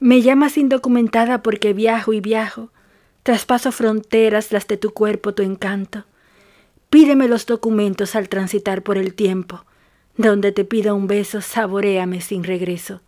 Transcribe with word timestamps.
Me 0.00 0.22
llamas 0.22 0.58
indocumentada 0.58 1.42
porque 1.42 1.72
viajo 1.72 2.12
y 2.12 2.20
viajo, 2.20 2.70
traspaso 3.22 3.70
fronteras 3.70 4.50
las 4.52 4.66
de 4.66 4.76
tu 4.76 4.92
cuerpo, 4.92 5.34
tu 5.34 5.42
encanto. 5.42 6.04
Pídeme 6.90 7.28
los 7.28 7.46
documentos 7.46 8.16
al 8.16 8.28
transitar 8.28 8.82
por 8.82 8.98
el 8.98 9.14
tiempo, 9.14 9.64
donde 10.16 10.52
te 10.52 10.64
pida 10.64 10.94
un 10.94 11.06
beso, 11.06 11.40
saboreame 11.40 12.20
sin 12.20 12.44
regreso. 12.44 13.02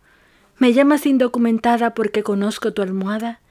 Me 0.57 0.73
llamas 0.73 1.05
indocumentada 1.05 1.93
porque 1.93 2.23
conozco 2.23 2.73
tu 2.73 2.81
almohada. 2.81 3.41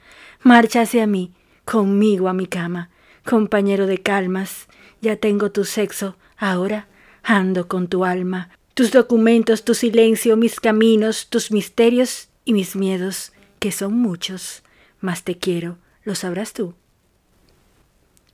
Marcha 0.43 0.81
hacia 0.81 1.07
mí, 1.07 1.33
conmigo 1.65 2.29
a 2.29 2.33
mi 2.33 2.47
cama, 2.47 2.91
compañero 3.25 3.87
de 3.87 3.99
calmas. 3.99 4.67
Ya 5.01 5.17
tengo 5.17 5.53
tu 5.53 5.65
sexo, 5.65 6.17
ahora 6.37 6.89
ando 7.23 7.69
con 7.69 7.89
tu 7.89 8.05
alma. 8.05 8.51
Tus 8.75 8.93
documentos, 8.93 9.65
tu 9.65 9.75
silencio, 9.75 10.37
mis 10.37 10.59
caminos, 10.59 11.29
tus 11.29 11.51
misterios 11.51 12.29
y 12.47 12.55
mis 12.55 12.77
miedos 12.77 13.33
que 13.59 13.73
son 13.73 13.93
muchos, 14.01 14.63
mas 15.01 15.25
te 15.25 15.37
quiero, 15.37 15.77
lo 16.05 16.15
sabrás 16.15 16.55
tú. 16.55 16.75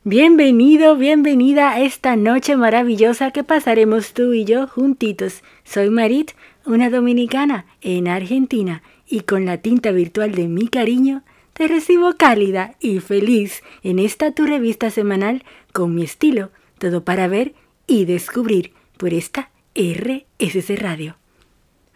Bienvenido, 0.05 0.97
bienvenida 0.97 1.71
a 1.71 1.81
esta 1.81 2.15
noche 2.15 2.57
maravillosa 2.57 3.31
que 3.31 3.43
pasaremos 3.43 4.13
tú 4.13 4.33
y 4.35 4.45
yo 4.45 4.69
juntitos. 4.69 5.43
Soy 5.65 5.91
Marit, 5.91 6.33
una 6.67 6.91
dominicana 6.91 7.67
en 7.81 8.07
Argentina, 8.07 8.83
y 9.07 9.21
con 9.21 9.45
la 9.45 9.59
tinta 9.59 9.91
virtual 9.91 10.33
de 10.33 10.49
mi 10.49 10.69
cariño, 10.69 11.23
te 11.53 11.67
recibo 11.67 12.15
cálida 12.17 12.75
y 12.81 13.01
feliz 13.01 13.63
en 13.83 13.99
esta 13.99 14.33
tu 14.33 14.45
revista 14.45 14.91
semanal 14.91 15.45
con 15.73 15.95
mi 15.95 16.03
estilo, 16.03 16.51
todo 16.79 17.05
para 17.05 17.29
ver 17.29 17.55
y 17.87 18.05
descubrir 18.05 18.73
por 18.97 19.15
esta 19.15 19.51
RSC 19.75 20.77
Radio. 20.79 21.22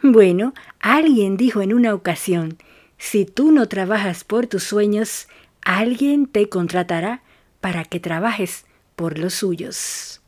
Bueno, 0.03 0.53
alguien 0.81 1.37
dijo 1.37 1.63
en 1.63 1.73
una 1.73 1.95
ocasión, 1.95 2.59
si 2.99 3.25
tú 3.25 3.51
no 3.51 3.67
trabajas 3.67 4.25
por 4.25 4.47
tus 4.47 4.63
sueños, 4.63 5.29
alguien 5.63 6.27
te 6.27 6.49
contratará 6.49 7.23
para 7.61 7.85
que 7.85 7.99
trabajes 7.99 8.67
por 8.95 9.19
los 9.19 9.35
suyos. 9.35 10.21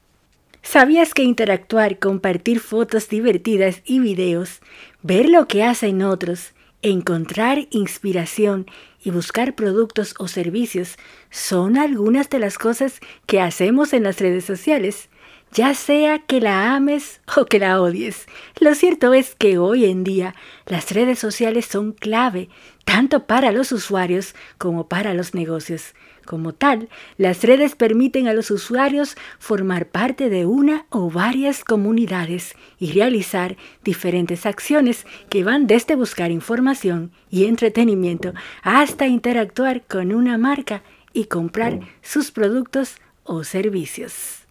¿Sabías 0.62 1.14
que 1.14 1.22
interactuar, 1.22 1.98
compartir 1.98 2.60
fotos 2.60 3.08
divertidas 3.08 3.82
y 3.84 4.00
videos, 4.00 4.60
ver 5.02 5.28
lo 5.28 5.46
que 5.46 5.62
hacen 5.62 6.02
otros, 6.02 6.52
encontrar 6.82 7.68
inspiración 7.70 8.66
y 9.02 9.10
buscar 9.10 9.54
productos 9.54 10.14
o 10.18 10.28
servicios 10.28 10.96
son 11.30 11.78
algunas 11.78 12.28
de 12.30 12.38
las 12.38 12.58
cosas 12.58 13.00
que 13.26 13.40
hacemos 13.40 13.92
en 13.92 14.02
las 14.02 14.20
redes 14.20 14.44
sociales? 14.44 15.08
Ya 15.52 15.74
sea 15.74 16.18
que 16.18 16.40
la 16.40 16.74
ames 16.74 17.20
o 17.36 17.46
que 17.46 17.58
la 17.58 17.80
odies. 17.80 18.26
Lo 18.60 18.74
cierto 18.74 19.14
es 19.14 19.34
que 19.34 19.58
hoy 19.58 19.84
en 19.84 20.04
día 20.04 20.34
las 20.66 20.90
redes 20.92 21.18
sociales 21.18 21.66
son 21.66 21.92
clave 21.92 22.48
tanto 22.84 23.26
para 23.26 23.52
los 23.52 23.70
usuarios 23.72 24.34
como 24.56 24.88
para 24.88 25.14
los 25.14 25.34
negocios. 25.34 25.94
Como 26.24 26.52
tal, 26.52 26.90
las 27.16 27.42
redes 27.42 27.74
permiten 27.74 28.28
a 28.28 28.34
los 28.34 28.50
usuarios 28.50 29.16
formar 29.38 29.86
parte 29.86 30.28
de 30.28 30.44
una 30.44 30.84
o 30.90 31.10
varias 31.10 31.64
comunidades 31.64 32.54
y 32.78 32.92
realizar 32.92 33.56
diferentes 33.82 34.44
acciones 34.44 35.06
que 35.30 35.42
van 35.42 35.66
desde 35.66 35.96
buscar 35.96 36.30
información 36.30 37.12
y 37.30 37.46
entretenimiento 37.46 38.34
hasta 38.62 39.06
interactuar 39.06 39.86
con 39.86 40.12
una 40.12 40.36
marca 40.36 40.82
y 41.14 41.24
comprar 41.24 41.80
sus 42.02 42.30
productos 42.30 42.96
o 43.24 43.44
servicios. 43.44 44.47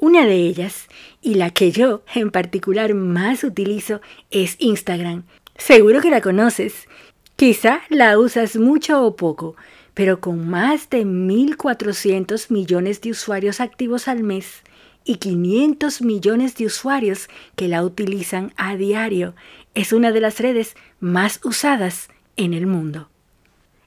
Una 0.00 0.26
de 0.26 0.36
ellas, 0.36 0.86
y 1.20 1.34
la 1.34 1.50
que 1.50 1.72
yo 1.72 2.02
en 2.14 2.30
particular 2.30 2.94
más 2.94 3.42
utilizo, 3.42 4.00
es 4.30 4.54
Instagram. 4.60 5.24
Seguro 5.56 6.00
que 6.00 6.10
la 6.10 6.20
conoces. 6.20 6.86
Quizá 7.34 7.80
la 7.88 8.16
usas 8.16 8.56
mucho 8.56 9.04
o 9.04 9.16
poco, 9.16 9.56
pero 9.94 10.20
con 10.20 10.48
más 10.48 10.88
de 10.88 11.04
1.400 11.04 12.52
millones 12.52 13.00
de 13.00 13.10
usuarios 13.10 13.60
activos 13.60 14.06
al 14.06 14.22
mes 14.22 14.62
y 15.04 15.16
500 15.16 16.02
millones 16.02 16.54
de 16.54 16.66
usuarios 16.66 17.28
que 17.56 17.66
la 17.66 17.82
utilizan 17.82 18.52
a 18.56 18.76
diario, 18.76 19.34
es 19.74 19.92
una 19.92 20.12
de 20.12 20.20
las 20.20 20.38
redes 20.38 20.76
más 21.00 21.40
usadas 21.44 22.08
en 22.36 22.54
el 22.54 22.68
mundo. 22.68 23.08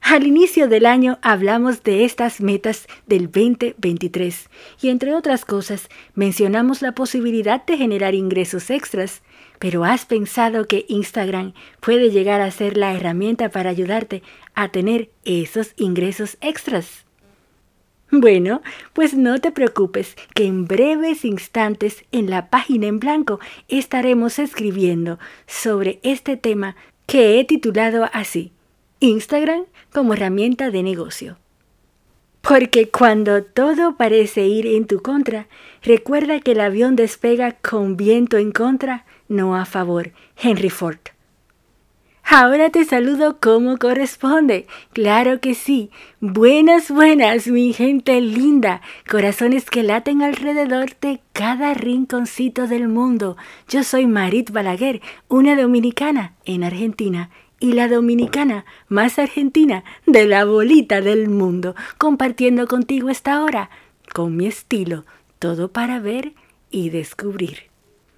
Al 0.01 0.25
inicio 0.25 0.67
del 0.67 0.87
año 0.87 1.19
hablamos 1.21 1.83
de 1.83 2.03
estas 2.03 2.41
metas 2.41 2.87
del 3.05 3.31
2023 3.31 4.49
y 4.81 4.89
entre 4.89 5.13
otras 5.13 5.45
cosas 5.45 5.89
mencionamos 6.15 6.81
la 6.81 6.93
posibilidad 6.93 7.65
de 7.65 7.77
generar 7.77 8.15
ingresos 8.15 8.71
extras. 8.71 9.21
Pero 9.59 9.85
¿has 9.85 10.05
pensado 10.05 10.67
que 10.67 10.85
Instagram 10.89 11.53
puede 11.79 12.09
llegar 12.09 12.41
a 12.41 12.49
ser 12.49 12.77
la 12.77 12.93
herramienta 12.93 13.49
para 13.49 13.69
ayudarte 13.69 14.23
a 14.55 14.69
tener 14.69 15.11
esos 15.23 15.73
ingresos 15.77 16.37
extras? 16.41 17.05
Bueno, 18.09 18.61
pues 18.91 19.13
no 19.13 19.39
te 19.39 19.51
preocupes, 19.51 20.17
que 20.33 20.45
en 20.45 20.65
breves 20.65 21.23
instantes 21.23 22.03
en 22.11 22.29
la 22.29 22.49
página 22.49 22.87
en 22.87 22.99
blanco 22.99 23.39
estaremos 23.69 24.39
escribiendo 24.39 25.19
sobre 25.47 26.01
este 26.03 26.35
tema 26.35 26.75
que 27.05 27.39
he 27.39 27.45
titulado 27.45 28.09
así, 28.11 28.51
Instagram 29.01 29.65
como 29.91 30.13
herramienta 30.13 30.69
de 30.69 30.83
negocio. 30.83 31.37
Porque 32.41 32.89
cuando 32.89 33.43
todo 33.43 33.97
parece 33.97 34.45
ir 34.45 34.67
en 34.67 34.85
tu 34.85 35.01
contra, 35.01 35.47
recuerda 35.81 36.39
que 36.39 36.51
el 36.51 36.61
avión 36.61 36.95
despega 36.95 37.51
con 37.51 37.97
viento 37.97 38.37
en 38.37 38.51
contra, 38.51 39.05
no 39.27 39.55
a 39.55 39.65
favor. 39.65 40.11
Henry 40.37 40.69
Ford. 40.69 40.99
Ahora 42.23 42.69
te 42.69 42.85
saludo 42.85 43.39
como 43.41 43.77
corresponde. 43.77 44.67
Claro 44.93 45.39
que 45.39 45.55
sí. 45.55 45.89
Buenas, 46.19 46.91
buenas, 46.91 47.47
mi 47.47 47.73
gente 47.73 48.21
linda. 48.21 48.81
Corazones 49.09 49.69
que 49.69 49.81
laten 49.81 50.21
alrededor 50.21 50.91
de 51.01 51.21
cada 51.33 51.73
rinconcito 51.73 52.67
del 52.67 52.87
mundo. 52.87 53.35
Yo 53.67 53.83
soy 53.83 54.05
Marit 54.05 54.51
Balaguer, 54.51 55.01
una 55.27 55.59
dominicana 55.59 56.35
en 56.45 56.63
Argentina 56.63 57.31
y 57.61 57.71
la 57.73 57.87
dominicana 57.87 58.65
más 58.89 59.17
argentina 59.17 59.85
de 60.05 60.25
la 60.25 60.43
bolita 60.43 60.99
del 60.99 61.29
mundo, 61.29 61.75
compartiendo 61.97 62.67
contigo 62.67 63.09
esta 63.09 63.41
hora 63.41 63.69
con 64.13 64.35
mi 64.35 64.47
estilo, 64.47 65.05
todo 65.39 65.71
para 65.71 65.99
ver 65.99 66.33
y 66.69 66.89
descubrir. 66.89 67.71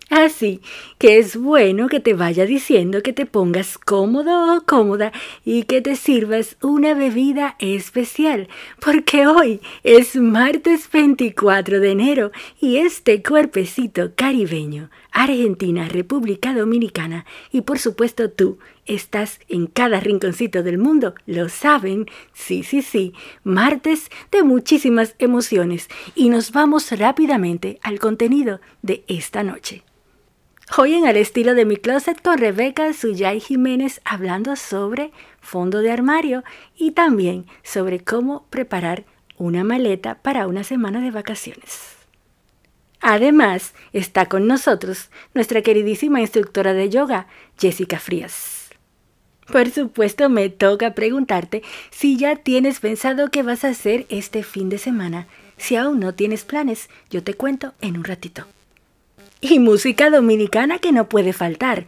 Así 0.09 0.61
que 0.99 1.17
es 1.17 1.35
bueno 1.35 1.87
que 1.87 1.99
te 1.99 2.13
vaya 2.13 2.45
diciendo 2.45 3.01
que 3.01 3.13
te 3.13 3.25
pongas 3.25 3.77
cómodo 3.77 4.55
o 4.55 4.61
cómoda 4.61 5.11
y 5.43 5.63
que 5.63 5.81
te 5.81 5.95
sirvas 5.95 6.55
una 6.61 6.93
bebida 6.93 7.55
especial, 7.59 8.47
porque 8.79 9.25
hoy 9.25 9.59
es 9.83 10.15
martes 10.15 10.89
24 10.91 11.79
de 11.79 11.91
enero 11.91 12.31
y 12.59 12.77
este 12.77 13.23
cuerpecito 13.23 14.11
caribeño, 14.15 14.89
Argentina, 15.13 15.88
República 15.88 16.53
Dominicana 16.53 17.25
y 17.51 17.62
por 17.62 17.79
supuesto 17.79 18.31
tú 18.31 18.57
estás 18.85 19.40
en 19.47 19.68
cada 19.68 20.00
rinconcito 20.00 20.63
del 20.63 20.79
mundo, 20.79 21.13
lo 21.28 21.47
saben, 21.47 22.07
sí, 22.34 22.63
sí, 22.63 22.81
sí, 22.81 23.13
martes 23.44 24.09
de 24.31 24.44
muchísimas 24.44 25.16
emociones 25.19 25.88
y 26.16 26.29
nos 26.29 26.51
vamos 26.51 26.91
rápidamente 26.91 27.79
al 27.84 28.00
contenido 28.00 28.59
de 28.81 29.06
esta 29.07 29.44
noche. 29.44 29.84
Hoy 30.78 30.96
en 30.96 31.06
el 31.06 31.18
estilo 31.18 31.53
de 31.53 31.66
mi 31.66 31.78
closet 31.78 32.19
con 32.22 32.40
Rebeca 32.40 32.91
Suyay 32.94 33.40
Jiménez 33.40 34.01
hablando 34.06 34.56
sobre 34.56 35.12
fondo 35.40 35.81
de 35.81 35.91
armario 35.91 36.44
y 36.75 36.91
también 36.91 37.45
sobre 37.62 38.00
cómo 38.00 38.47
preparar 38.50 39.06
una 39.38 39.63
maleta 39.63 40.16
para 40.16 40.47
una 40.47 40.63
semana 40.63 41.01
de 41.01 41.12
vacaciones. 41.12 41.92
Además, 43.05 43.73
está 43.91 44.27
con 44.27 44.47
nosotros 44.47 45.09
nuestra 45.33 45.61
queridísima 45.61 46.21
instructora 46.21 46.73
de 46.73 46.89
yoga, 46.89 47.27
Jessica 47.59 47.99
Frías. 47.99 48.69
Por 49.51 49.69
supuesto, 49.69 50.29
me 50.29 50.47
toca 50.47 50.95
preguntarte 50.95 51.63
si 51.91 52.15
ya 52.15 52.38
tienes 52.38 52.79
pensado 52.79 53.29
qué 53.29 53.44
vas 53.44 53.65
a 53.65 53.69
hacer 53.69 54.05
este 54.07 54.41
fin 54.41 54.69
de 54.69 54.77
semana. 54.77 55.27
Si 55.57 55.75
aún 55.75 56.00
no 56.00 56.15
tienes 56.15 56.45
planes, 56.45 56.89
yo 57.09 57.21
te 57.21 57.33
cuento 57.33 57.73
en 57.81 57.97
un 57.97 58.05
ratito 58.05 58.47
y 59.41 59.59
música 59.59 60.09
dominicana 60.09 60.79
que 60.79 60.94
no 60.94 61.09
puede 61.09 61.33
faltar. 61.33 61.88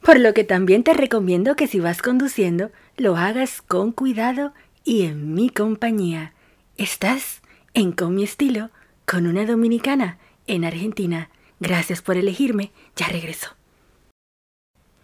Por 0.00 0.18
lo 0.18 0.34
que 0.34 0.42
también 0.42 0.82
te 0.82 0.92
recomiendo 0.92 1.54
que 1.54 1.68
si 1.68 1.78
vas 1.78 2.02
conduciendo, 2.02 2.72
lo 2.96 3.16
hagas 3.16 3.62
con 3.62 3.92
cuidado 3.92 4.52
y 4.82 5.02
en 5.02 5.32
mi 5.34 5.48
compañía. 5.50 6.32
Estás 6.76 7.42
en 7.74 7.92
Con 7.92 8.16
mi 8.16 8.24
estilo 8.24 8.70
con 9.06 9.28
una 9.28 9.46
dominicana 9.46 10.18
en 10.46 10.64
Argentina. 10.64 11.30
Gracias 11.60 12.02
por 12.02 12.16
elegirme, 12.16 12.72
ya 12.96 13.08
regreso. 13.08 13.48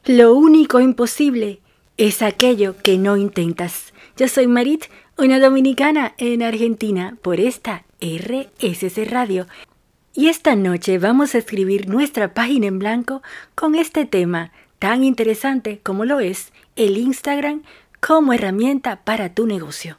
Lo 0.05 0.35
único 0.35 0.81
imposible 0.81 1.61
es 1.97 2.23
aquello 2.23 2.77
que 2.83 2.99
no 2.99 3.17
intentas. 3.17 3.93
Yo 4.17 4.29
soy 4.29 4.47
Marit, 4.47 4.85
una 5.17 5.39
dominicana 5.39 6.15
en 6.19 6.43
Argentina, 6.43 7.17
por 7.23 7.41
esta 7.41 7.85
RSC 8.01 9.05
Radio 9.11 9.47
y 10.15 10.29
esta 10.29 10.57
noche 10.57 10.99
vamos 10.99 11.35
a 11.35 11.39
escribir 11.39 11.89
nuestra 11.89 12.35
página 12.35 12.67
en 12.67 12.81
blanco 12.81 13.23
con 13.55 13.77
este 13.77 14.05
tema 14.05 14.51
tan 14.79 15.05
interesante 15.05 15.81
como 15.83 16.05
lo 16.05 16.19
es 16.21 16.53
el 16.75 16.97
Instagram 16.97 17.63
como 18.01 18.33
herramienta 18.33 18.97
para 19.05 19.33
tu 19.35 19.47
negocio. 19.47 19.99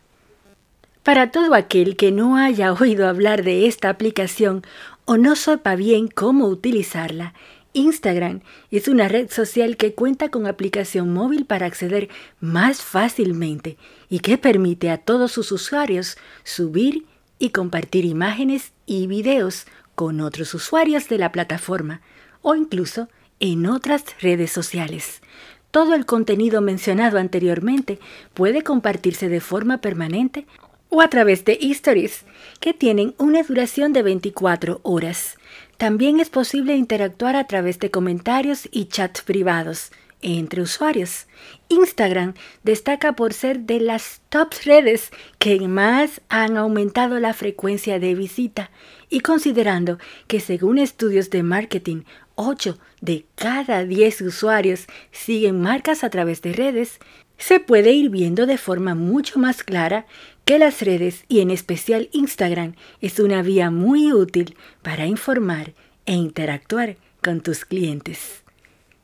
Para 1.04 1.32
todo 1.32 1.54
aquel 1.54 1.96
que 1.96 2.12
no 2.12 2.36
haya 2.36 2.74
oído 2.74 3.08
hablar 3.08 3.44
de 3.44 3.66
esta 3.68 3.90
aplicación 3.90 4.64
o 5.12 5.18
no 5.18 5.36
sepa 5.36 5.76
bien 5.76 6.08
cómo 6.08 6.46
utilizarla, 6.46 7.34
Instagram 7.74 8.42
es 8.70 8.88
una 8.88 9.08
red 9.08 9.32
social 9.32 9.76
que 9.76 9.96
cuenta 9.96 10.30
con 10.30 10.46
aplicación 10.46 11.12
móvil 11.12 11.46
para 11.46 11.66
acceder 11.66 12.10
más 12.40 12.84
fácilmente 12.84 13.76
y 14.08 14.20
que 14.20 14.38
permite 14.38 14.92
a 14.92 15.00
todos 15.00 15.32
sus 15.32 15.52
usuarios 15.52 16.16
subir 16.44 17.08
y 17.40 17.50
compartir 17.50 18.06
imágenes 18.06 18.72
y 18.86 19.08
videos 19.08 19.66
con 19.96 20.22
otros 20.22 20.54
usuarios 20.54 21.10
de 21.10 21.18
la 21.18 21.32
plataforma 21.32 22.02
o 22.44 22.54
incluso 22.54 23.10
en 23.40 23.66
otras 23.66 24.04
redes 24.22 24.52
sociales. 24.52 25.24
Todo 25.72 25.96
el 25.96 26.06
contenido 26.06 26.62
mencionado 26.62 27.18
anteriormente 27.18 27.98
puede 28.36 28.62
compartirse 28.62 29.28
de 29.28 29.42
forma 29.42 29.82
permanente 29.82 30.46
o 30.90 31.02
a 31.02 31.10
través 31.10 31.46
de 31.46 31.58
stories, 31.62 32.26
que 32.60 32.74
tienen 32.74 33.16
una 33.18 33.44
duración 33.44 33.94
de 33.94 34.04
24 34.04 34.82
horas. 34.84 35.38
También 35.78 36.20
es 36.20 36.30
posible 36.30 36.76
interactuar 36.76 37.36
a 37.36 37.46
través 37.46 37.80
de 37.80 37.92
comentarios 37.92 38.68
y 38.72 38.86
chats 38.86 39.22
privados 39.22 39.92
entre 40.22 40.62
usuarios. 40.62 41.28
Instagram 41.70 42.34
destaca 42.64 43.14
por 43.14 43.34
ser 43.34 43.62
de 43.62 43.80
las 43.80 44.22
top 44.30 44.54
redes 44.66 45.12
que 45.38 45.60
más 45.68 46.22
han 46.30 46.58
aumentado 46.58 47.20
la 47.20 47.34
frecuencia 47.34 48.00
de 48.00 48.16
visita 48.16 48.72
y 49.10 49.22
considerando 49.22 49.98
que 50.28 50.40
según 50.40 50.78
estudios 50.78 51.30
de 51.30 51.44
marketing, 51.44 52.04
8 52.36 52.78
de 53.02 53.26
cada 53.36 53.86
10 53.86 54.22
usuarios 54.22 54.88
siguen 55.12 55.62
marcas 55.62 56.04
a 56.04 56.10
través 56.10 56.42
de 56.42 56.54
redes, 56.54 57.00
se 57.38 57.60
puede 57.60 57.92
ir 57.92 58.10
viendo 58.10 58.46
de 58.46 58.58
forma 58.58 58.96
mucho 58.96 59.40
más 59.40 59.64
clara 59.64 60.06
que 60.50 60.58
las 60.58 60.82
redes 60.82 61.26
y 61.28 61.42
en 61.42 61.52
especial 61.52 62.10
Instagram 62.12 62.74
es 63.02 63.20
una 63.20 63.44
vía 63.44 63.70
muy 63.70 64.12
útil 64.12 64.58
para 64.82 65.06
informar 65.06 65.74
e 66.08 66.14
interactuar 66.14 66.98
con 67.22 67.42
tus 67.42 67.66
clientes. 67.66 68.42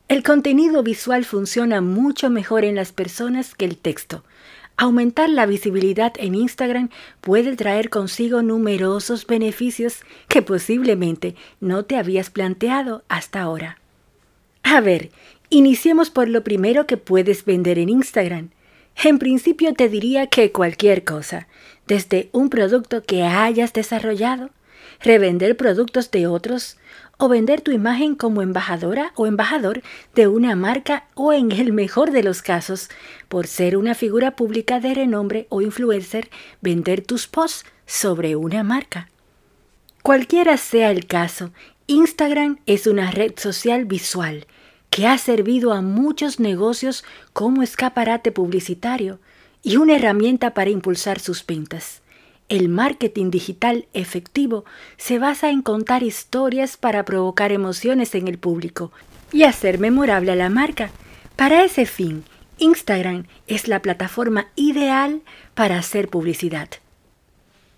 El 0.08 0.24
contenido 0.24 0.82
visual 0.82 1.24
funciona 1.24 1.80
mucho 1.80 2.30
mejor 2.30 2.64
en 2.64 2.74
las 2.74 2.90
personas 2.90 3.54
que 3.54 3.64
el 3.64 3.78
texto. 3.78 4.24
Aumentar 4.76 5.28
la 5.28 5.46
visibilidad 5.46 6.14
en 6.18 6.34
Instagram 6.34 6.90
puede 7.20 7.54
traer 7.54 7.90
consigo 7.90 8.42
numerosos 8.42 9.24
beneficios 9.24 10.00
que 10.26 10.42
posiblemente 10.42 11.36
no 11.60 11.84
te 11.84 11.96
habías 11.96 12.28
planteado 12.28 13.04
hasta 13.06 13.40
ahora. 13.40 13.78
A 14.64 14.80
ver, 14.80 15.12
Iniciemos 15.48 16.10
por 16.10 16.28
lo 16.28 16.42
primero 16.42 16.88
que 16.88 16.96
puedes 16.96 17.44
vender 17.44 17.78
en 17.78 17.88
Instagram. 17.88 18.50
En 19.04 19.18
principio 19.18 19.74
te 19.74 19.88
diría 19.88 20.26
que 20.26 20.52
cualquier 20.52 21.04
cosa, 21.04 21.48
desde 21.86 22.30
un 22.32 22.48
producto 22.48 23.02
que 23.02 23.24
hayas 23.24 23.72
desarrollado, 23.74 24.50
revender 25.02 25.56
productos 25.56 26.10
de 26.10 26.26
otros 26.26 26.78
o 27.18 27.28
vender 27.28 27.60
tu 27.60 27.72
imagen 27.72 28.14
como 28.14 28.40
embajadora 28.40 29.12
o 29.14 29.26
embajador 29.26 29.82
de 30.14 30.28
una 30.28 30.56
marca 30.56 31.06
o 31.14 31.34
en 31.34 31.52
el 31.52 31.72
mejor 31.74 32.10
de 32.10 32.22
los 32.22 32.40
casos, 32.40 32.88
por 33.28 33.46
ser 33.46 33.76
una 33.76 33.94
figura 33.94 34.34
pública 34.34 34.80
de 34.80 34.94
renombre 34.94 35.46
o 35.50 35.60
influencer, 35.60 36.30
vender 36.62 37.02
tus 37.02 37.26
posts 37.26 37.66
sobre 37.84 38.34
una 38.34 38.62
marca. 38.64 39.10
Cualquiera 40.02 40.56
sea 40.56 40.90
el 40.90 41.06
caso, 41.06 41.52
Instagram 41.86 42.60
es 42.64 42.86
una 42.86 43.10
red 43.10 43.34
social 43.36 43.84
visual 43.84 44.46
que 44.90 45.06
ha 45.06 45.18
servido 45.18 45.72
a 45.72 45.82
muchos 45.82 46.40
negocios 46.40 47.04
como 47.32 47.62
escaparate 47.62 48.32
publicitario 48.32 49.18
y 49.62 49.76
una 49.76 49.96
herramienta 49.96 50.54
para 50.54 50.70
impulsar 50.70 51.18
sus 51.18 51.44
ventas. 51.44 52.02
El 52.48 52.68
marketing 52.68 53.30
digital 53.30 53.86
efectivo 53.92 54.64
se 54.96 55.18
basa 55.18 55.50
en 55.50 55.62
contar 55.62 56.04
historias 56.04 56.76
para 56.76 57.04
provocar 57.04 57.50
emociones 57.50 58.14
en 58.14 58.28
el 58.28 58.38
público 58.38 58.92
y 59.32 59.42
hacer 59.42 59.80
memorable 59.80 60.32
a 60.32 60.36
la 60.36 60.48
marca. 60.48 60.90
Para 61.34 61.64
ese 61.64 61.86
fin, 61.86 62.22
Instagram 62.58 63.26
es 63.48 63.66
la 63.66 63.82
plataforma 63.82 64.48
ideal 64.54 65.22
para 65.54 65.78
hacer 65.78 66.08
publicidad. 66.08 66.68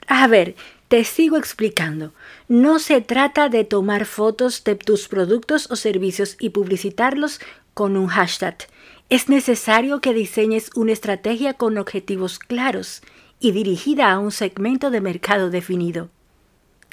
A 0.07 0.27
ver, 0.27 0.55
te 0.89 1.05
sigo 1.05 1.37
explicando. 1.37 2.13
No 2.49 2.79
se 2.79 3.03
trata 3.03 3.51
de 3.51 3.65
tomar 3.65 4.07
fotos 4.07 4.65
de 4.65 4.75
tus 4.75 5.07
productos 5.09 5.71
o 5.71 5.77
servicios 5.77 6.35
y 6.41 6.49
publicitarlos 6.49 7.41
con 7.75 7.95
un 7.95 8.07
hashtag. 8.07 8.57
Es 9.11 9.29
necesario 9.29 10.01
que 10.01 10.15
diseñes 10.15 10.71
una 10.75 10.93
estrategia 10.93 11.53
con 11.53 11.77
objetivos 11.77 12.39
claros 12.39 13.03
y 13.39 13.53
dirigida 13.53 14.11
a 14.11 14.19
un 14.19 14.33
segmento 14.33 14.91
de 14.91 15.03
mercado 15.03 15.51
definido. 15.51 16.09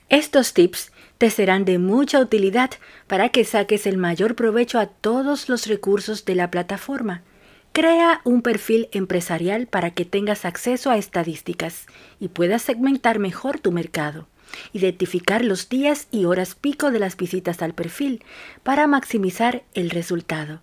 Estos 0.10 0.54
tips 0.54 0.92
te 1.18 1.30
serán 1.30 1.63
de 1.63 1.80
mucha 1.80 2.19
utilidad 2.19 2.72
para 3.07 3.30
que 3.30 3.46
saques 3.46 3.88
el 3.88 3.98
mayor 3.98 4.36
provecho 4.36 4.78
a 4.78 4.88
todos 4.88 5.48
los 5.48 5.68
recursos 5.68 6.25
de 6.25 6.36
la 6.36 6.52
plataforma. 6.52 7.24
Crea 7.72 8.19
un 8.25 8.42
perfil 8.42 8.90
empresarial 8.92 9.68
para 9.68 9.92
que 9.92 10.04
tengas 10.04 10.44
acceso 10.44 10.92
a 10.92 10.98
estadísticas 10.98 11.86
y 12.19 12.28
puedas 12.28 12.62
segmentar 12.62 13.19
mejor 13.19 13.60
tu 13.60 13.72
mercado. 13.72 14.28
Identificar 14.74 15.44
los 15.44 15.69
días 15.69 16.07
y 16.12 16.25
horas 16.25 16.56
pico 16.56 16.92
de 16.92 17.00
las 17.00 17.18
visitas 17.18 17.62
al 17.62 17.74
perfil 17.74 18.24
para 18.63 18.88
maximizar 18.88 19.63
el 19.74 19.89
resultado. 19.89 20.62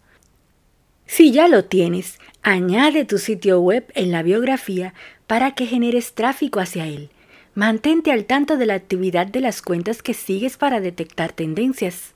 Si 1.07 1.31
ya 1.31 1.49
lo 1.49 1.65
tienes, 1.65 2.19
añade 2.43 3.05
tu 3.05 3.19
sitio 3.19 3.61
web 3.61 3.91
en 3.95 4.13
la 4.13 4.23
biografía 4.23 4.95
para 5.27 5.55
que 5.55 5.67
generes 5.67 6.15
tráfico 6.15 6.61
hacia 6.61 6.87
él. 6.87 7.11
Mantente 7.55 8.13
al 8.13 8.25
tanto 8.25 8.57
de 8.57 8.67
la 8.67 8.75
actividad 8.75 9.27
de 9.27 9.41
las 9.41 9.61
cuentas 9.61 10.03
que 10.03 10.15
sigues 10.15 10.57
para 10.57 10.81
detectar 10.81 11.33
tendencias. 11.33 12.15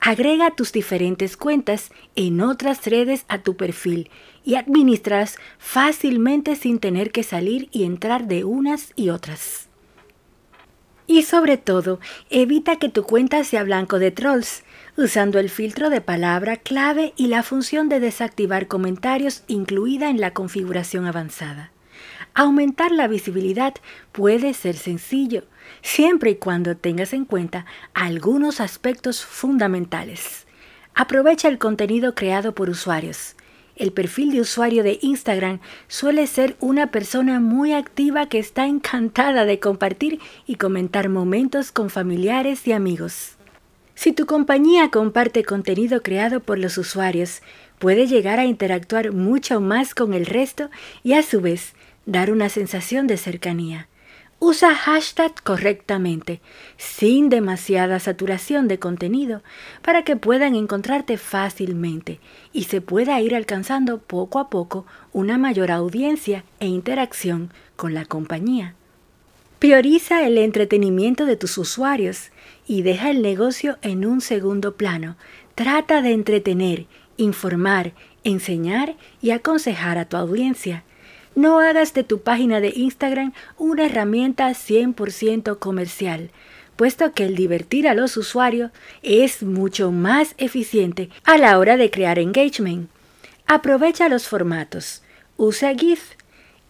Agrega 0.00 0.50
tus 0.50 0.72
diferentes 0.72 1.36
cuentas 1.36 1.92
en 2.16 2.40
otras 2.40 2.84
redes 2.86 3.24
a 3.28 3.38
tu 3.38 3.56
perfil 3.56 4.10
y 4.44 4.56
administras 4.56 5.36
fácilmente 5.58 6.56
sin 6.56 6.80
tener 6.80 7.12
que 7.12 7.22
salir 7.22 7.68
y 7.70 7.84
entrar 7.84 8.26
de 8.26 8.42
unas 8.42 8.92
y 8.96 9.10
otras. 9.10 9.68
Y 11.12 11.24
sobre 11.24 11.58
todo, 11.58 12.00
evita 12.30 12.76
que 12.76 12.88
tu 12.88 13.02
cuenta 13.02 13.44
sea 13.44 13.64
blanco 13.64 13.98
de 13.98 14.10
trolls, 14.10 14.64
usando 14.96 15.38
el 15.38 15.50
filtro 15.50 15.90
de 15.90 16.00
palabra 16.00 16.56
clave 16.56 17.12
y 17.18 17.26
la 17.26 17.42
función 17.42 17.90
de 17.90 18.00
desactivar 18.00 18.66
comentarios 18.66 19.44
incluida 19.46 20.08
en 20.08 20.22
la 20.22 20.32
configuración 20.32 21.04
avanzada. 21.04 21.70
Aumentar 22.32 22.92
la 22.92 23.08
visibilidad 23.08 23.74
puede 24.12 24.54
ser 24.54 24.74
sencillo, 24.74 25.44
siempre 25.82 26.30
y 26.30 26.36
cuando 26.36 26.78
tengas 26.78 27.12
en 27.12 27.26
cuenta 27.26 27.66
algunos 27.92 28.58
aspectos 28.62 29.22
fundamentales. 29.22 30.46
Aprovecha 30.94 31.48
el 31.48 31.58
contenido 31.58 32.14
creado 32.14 32.54
por 32.54 32.70
usuarios. 32.70 33.36
El 33.76 33.92
perfil 33.92 34.32
de 34.32 34.40
usuario 34.40 34.82
de 34.82 34.98
Instagram 35.00 35.60
suele 35.88 36.26
ser 36.26 36.56
una 36.60 36.90
persona 36.90 37.40
muy 37.40 37.72
activa 37.72 38.26
que 38.26 38.38
está 38.38 38.66
encantada 38.66 39.44
de 39.44 39.58
compartir 39.58 40.20
y 40.46 40.56
comentar 40.56 41.08
momentos 41.08 41.72
con 41.72 41.88
familiares 41.88 42.66
y 42.66 42.72
amigos. 42.72 43.36
Si 43.94 44.12
tu 44.12 44.26
compañía 44.26 44.90
comparte 44.90 45.44
contenido 45.44 46.02
creado 46.02 46.40
por 46.40 46.58
los 46.58 46.76
usuarios, 46.76 47.40
puede 47.78 48.06
llegar 48.06 48.38
a 48.38 48.44
interactuar 48.44 49.12
mucho 49.12 49.60
más 49.60 49.94
con 49.94 50.12
el 50.14 50.26
resto 50.26 50.70
y 51.02 51.14
a 51.14 51.22
su 51.22 51.40
vez 51.40 51.74
dar 52.04 52.30
una 52.30 52.48
sensación 52.48 53.06
de 53.06 53.16
cercanía. 53.16 53.88
Usa 54.44 54.74
hashtag 54.74 55.40
correctamente, 55.44 56.40
sin 56.76 57.28
demasiada 57.28 58.00
saturación 58.00 58.66
de 58.66 58.80
contenido, 58.80 59.40
para 59.82 60.02
que 60.02 60.16
puedan 60.16 60.56
encontrarte 60.56 61.16
fácilmente 61.16 62.18
y 62.52 62.64
se 62.64 62.80
pueda 62.80 63.20
ir 63.20 63.36
alcanzando 63.36 63.98
poco 63.98 64.40
a 64.40 64.50
poco 64.50 64.84
una 65.12 65.38
mayor 65.38 65.70
audiencia 65.70 66.42
e 66.58 66.66
interacción 66.66 67.52
con 67.76 67.94
la 67.94 68.04
compañía. 68.04 68.74
Prioriza 69.60 70.26
el 70.26 70.36
entretenimiento 70.36 71.24
de 71.24 71.36
tus 71.36 71.56
usuarios 71.56 72.32
y 72.66 72.82
deja 72.82 73.10
el 73.10 73.22
negocio 73.22 73.78
en 73.80 74.04
un 74.04 74.20
segundo 74.20 74.74
plano. 74.74 75.16
Trata 75.54 76.02
de 76.02 76.10
entretener, 76.10 76.86
informar, 77.16 77.92
enseñar 78.24 78.96
y 79.20 79.30
aconsejar 79.30 79.98
a 79.98 80.06
tu 80.06 80.16
audiencia 80.16 80.82
no 81.34 81.60
hagas 81.60 81.94
de 81.94 82.04
tu 82.04 82.20
página 82.20 82.60
de 82.60 82.72
Instagram 82.74 83.32
una 83.58 83.86
herramienta 83.86 84.48
100% 84.50 85.58
comercial, 85.58 86.30
puesto 86.76 87.12
que 87.12 87.24
el 87.24 87.36
divertir 87.36 87.88
a 87.88 87.94
los 87.94 88.16
usuarios 88.16 88.70
es 89.02 89.42
mucho 89.42 89.92
más 89.92 90.34
eficiente 90.38 91.10
a 91.24 91.38
la 91.38 91.58
hora 91.58 91.76
de 91.76 91.90
crear 91.90 92.18
engagement. 92.18 92.90
Aprovecha 93.46 94.08
los 94.08 94.28
formatos. 94.28 95.02
Usa 95.36 95.74
GIF. 95.74 96.12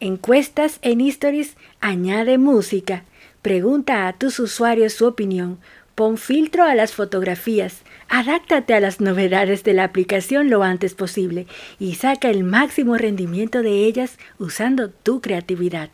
Encuestas 0.01 0.79
en 0.83 1.01
Stories. 1.03 1.57
Añade 1.81 2.39
música. 2.39 3.05
Pregunta 3.41 4.09
a 4.09 4.13
tus 4.13 4.39
usuarios 4.39 4.93
su 4.93 5.07
opinión. 5.07 5.59
Pon 5.95 6.17
filtro 6.17 6.65
a 6.65 6.75
las 6.75 6.95
fotografías, 6.95 7.83
adáctate 8.09 8.73
a 8.73 8.81
las 8.81 9.03
novedades 9.03 9.63
de 9.63 9.75
la 9.75 9.85
aplicación 9.85 10.49
lo 10.49 10.63
antes 10.63 10.95
posible 10.95 11.47
y 11.79 11.97
saca 11.97 12.31
el 12.31 12.45
máximo 12.45 12.97
rendimiento 12.97 13.63
de 13.63 13.85
ellas 13.85 14.19
usando 14.39 14.89
tu 14.89 15.21
creatividad. 15.21 15.91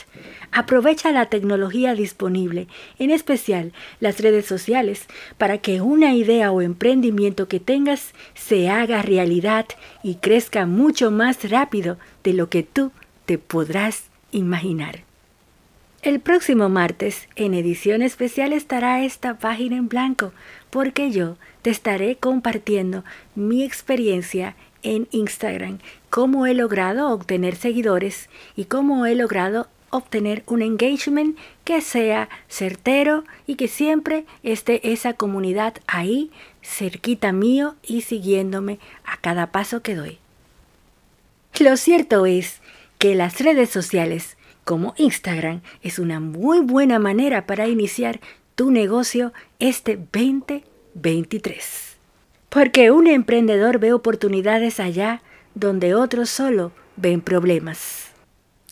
Aprovecha 0.53 1.11
la 1.11 1.27
tecnología 1.27 1.95
disponible, 1.95 2.69
en 3.01 3.11
especial 3.11 3.73
las 3.99 4.21
redes 4.21 4.47
sociales, 4.47 5.07
para 5.37 5.59
que 5.59 5.81
una 5.81 6.15
idea 6.15 6.53
o 6.53 6.63
emprendimiento 6.63 7.49
que 7.49 7.59
tengas 7.59 8.13
se 8.35 8.69
haga 8.69 9.03
realidad 9.03 9.67
y 10.05 10.17
crezca 10.17 10.65
mucho 10.65 11.11
más 11.11 11.51
rápido 11.51 11.99
de 12.23 12.35
lo 12.35 12.49
que 12.49 12.63
tú 12.63 12.93
te 13.27 13.37
podrás 13.37 14.05
imaginar. 14.31 15.08
El 16.01 16.21
próximo 16.21 16.69
martes, 16.69 17.29
en 17.35 17.55
edición 17.55 18.03
especial, 18.03 18.53
estará 18.53 19.03
esta 19.03 19.37
página 19.37 19.77
en 19.77 19.89
blanco, 19.89 20.33
porque 20.71 21.11
yo 21.11 21.37
te 21.63 21.71
estaré 21.71 22.15
compartiendo 22.17 23.03
mi 23.35 23.65
experiencia 23.65 24.55
en 24.85 25.09
Instagram, 25.11 25.79
cómo 26.09 26.47
he 26.47 26.55
logrado 26.55 27.11
obtener 27.11 27.57
seguidores 27.57 28.29
y 28.55 28.67
cómo 28.67 29.07
he 29.07 29.17
logrado 29.17 29.67
obtener 29.91 30.45
un 30.47 30.63
engagement 30.63 31.37
que 31.65 31.81
sea 31.81 32.29
certero 32.47 33.25
y 33.49 33.57
que 33.57 33.67
siempre 33.67 34.25
esté 34.45 34.93
esa 34.93 35.15
comunidad 35.15 35.75
ahí, 35.89 36.31
cerquita 36.63 37.33
mío 37.33 37.75
y 37.83 38.03
siguiéndome 38.03 38.79
a 39.05 39.17
cada 39.17 39.51
paso 39.51 39.83
que 39.83 39.97
doy. 39.97 40.19
Lo 41.59 41.77
cierto 41.77 42.25
es 42.25 42.61
que 42.99 43.17
las 43.17 43.41
redes 43.41 43.71
sociales 43.71 44.38
como 44.69 44.93
Instagram 44.99 45.63
es 45.83 45.99
una 45.99 46.21
muy 46.21 46.61
buena 46.61 46.99
manera 46.99 47.47
para 47.47 47.69
iniciar 47.69 48.21
tu 48.55 48.71
negocio 48.71 49.33
este 49.61 49.97
2023. 49.97 51.97
Porque 52.51 52.91
un 52.91 53.07
emprendedor 53.07 53.79
ve 53.79 53.95
oportunidades 53.95 54.79
allá 54.79 55.23
donde 55.55 55.95
otros 55.95 56.29
solo 56.29 56.73
ven 56.97 57.23
problemas. 57.23 58.09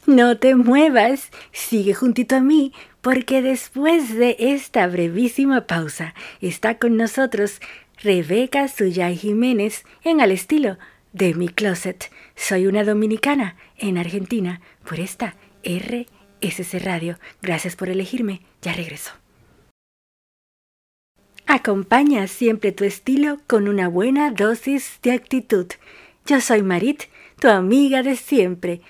No 0.04 0.36
te 0.36 0.54
muevas, 0.54 1.30
sigue 1.50 1.94
juntito 1.94 2.36
a 2.36 2.40
mí, 2.40 2.74
porque 3.00 3.40
después 3.40 4.14
de 4.14 4.36
esta 4.38 4.86
brevísima 4.88 5.66
pausa 5.66 6.12
está 6.42 6.76
con 6.76 6.98
nosotros 6.98 7.58
Rebeca 8.02 8.68
Suyay 8.68 9.16
Jiménez 9.16 9.86
en 10.04 10.20
Al 10.20 10.30
estilo 10.30 10.76
de 11.14 11.32
mi 11.32 11.48
closet. 11.48 12.10
Soy 12.34 12.66
una 12.66 12.84
dominicana 12.84 13.56
en 13.78 13.96
Argentina 13.96 14.60
por 14.84 15.00
esta 15.00 15.36
RSC 15.66 16.78
Radio. 16.82 17.18
Gracias 17.42 17.76
por 17.76 17.88
elegirme. 17.88 18.40
Ya 18.62 18.72
regreso. 18.72 19.12
Acompaña 21.46 22.26
siempre 22.26 22.72
tu 22.72 22.84
estilo 22.84 23.38
con 23.46 23.68
una 23.68 23.88
buena 23.88 24.30
dosis 24.30 24.98
de 25.02 25.12
actitud. 25.12 25.66
Yo 26.24 26.40
soy 26.40 26.62
Marit, 26.62 27.04
tu 27.40 27.48
amiga 27.48 28.02
de 28.02 28.16
siempre. 28.16 28.80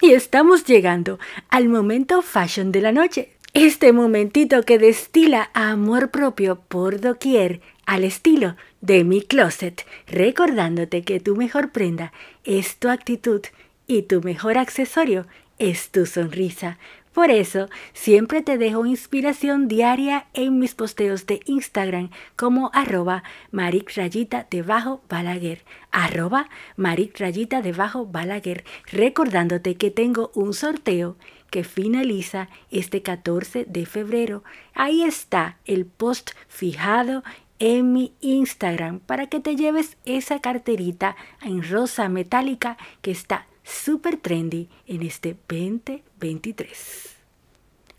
Y 0.00 0.12
estamos 0.12 0.64
llegando 0.64 1.18
al 1.48 1.68
momento 1.68 2.22
fashion 2.22 2.70
de 2.70 2.80
la 2.80 2.92
noche. 2.92 3.32
Este 3.54 3.92
momentito 3.92 4.62
que 4.62 4.78
destila 4.78 5.50
amor 5.52 6.10
propio 6.10 6.60
por 6.68 7.00
doquier 7.00 7.60
al 7.86 8.04
estilo 8.04 8.54
de 8.80 9.02
mi 9.02 9.22
closet, 9.22 9.84
recordándote 10.06 11.02
que 11.02 11.18
tu 11.18 11.34
mejor 11.34 11.72
prenda 11.72 12.12
es 12.44 12.76
tu 12.76 12.88
actitud 12.88 13.40
y 13.88 14.02
tu 14.02 14.20
mejor 14.22 14.58
accesorio 14.58 15.26
es 15.58 15.90
tu 15.90 16.06
sonrisa. 16.06 16.78
Por 17.12 17.32
eso, 17.32 17.68
siempre 17.94 18.42
te 18.42 18.58
dejo 18.58 18.86
inspiración 18.86 19.66
diaria 19.66 20.26
en 20.34 20.60
mis 20.60 20.76
posteos 20.76 21.26
de 21.26 21.40
Instagram 21.46 22.10
como 22.36 22.70
arroba 22.72 23.24
rayita 23.50 24.46
debajo 24.50 25.00
balaguer, 25.08 25.64
arroba 25.90 26.48
rayita 26.76 27.60
debajo 27.60 28.06
balaguer, 28.06 28.64
recordándote 28.92 29.74
que 29.74 29.90
tengo 29.90 30.30
un 30.34 30.54
sorteo 30.54 31.16
que 31.50 31.64
finaliza 31.64 32.48
este 32.70 33.02
14 33.02 33.64
de 33.64 33.86
febrero. 33.86 34.44
Ahí 34.74 35.02
está 35.02 35.56
el 35.64 35.86
post 35.86 36.30
fijado 36.46 37.24
en 37.58 37.92
mi 37.92 38.12
Instagram 38.20 39.00
para 39.00 39.26
que 39.26 39.40
te 39.40 39.56
lleves 39.56 39.96
esa 40.04 40.40
carterita 40.40 41.16
en 41.42 41.68
rosa 41.68 42.08
metálica 42.08 42.76
que 43.02 43.10
está 43.10 43.46
súper 43.68 44.16
trendy 44.16 44.68
en 44.86 45.02
este 45.02 45.36
2023. 45.48 47.16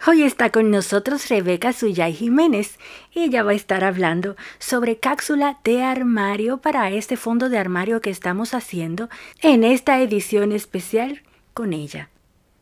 Hoy 0.07 0.23
está 0.23 0.49
con 0.49 0.71
nosotros 0.71 1.27
Rebeca 1.27 1.73
Suyay 1.73 2.13
Jiménez. 2.13 2.79
Ella 3.13 3.43
va 3.43 3.51
a 3.51 3.55
estar 3.55 3.83
hablando 3.83 4.37
sobre 4.57 4.97
cápsula 4.97 5.59
de 5.63 5.83
armario 5.83 6.57
para 6.57 6.89
este 6.89 7.17
fondo 7.17 7.49
de 7.49 7.57
armario 7.57 7.99
que 7.99 8.09
estamos 8.09 8.53
haciendo 8.53 9.09
en 9.41 9.63
esta 9.63 10.01
edición 10.01 10.53
especial 10.53 11.21
con 11.53 11.73
ella. 11.73 12.09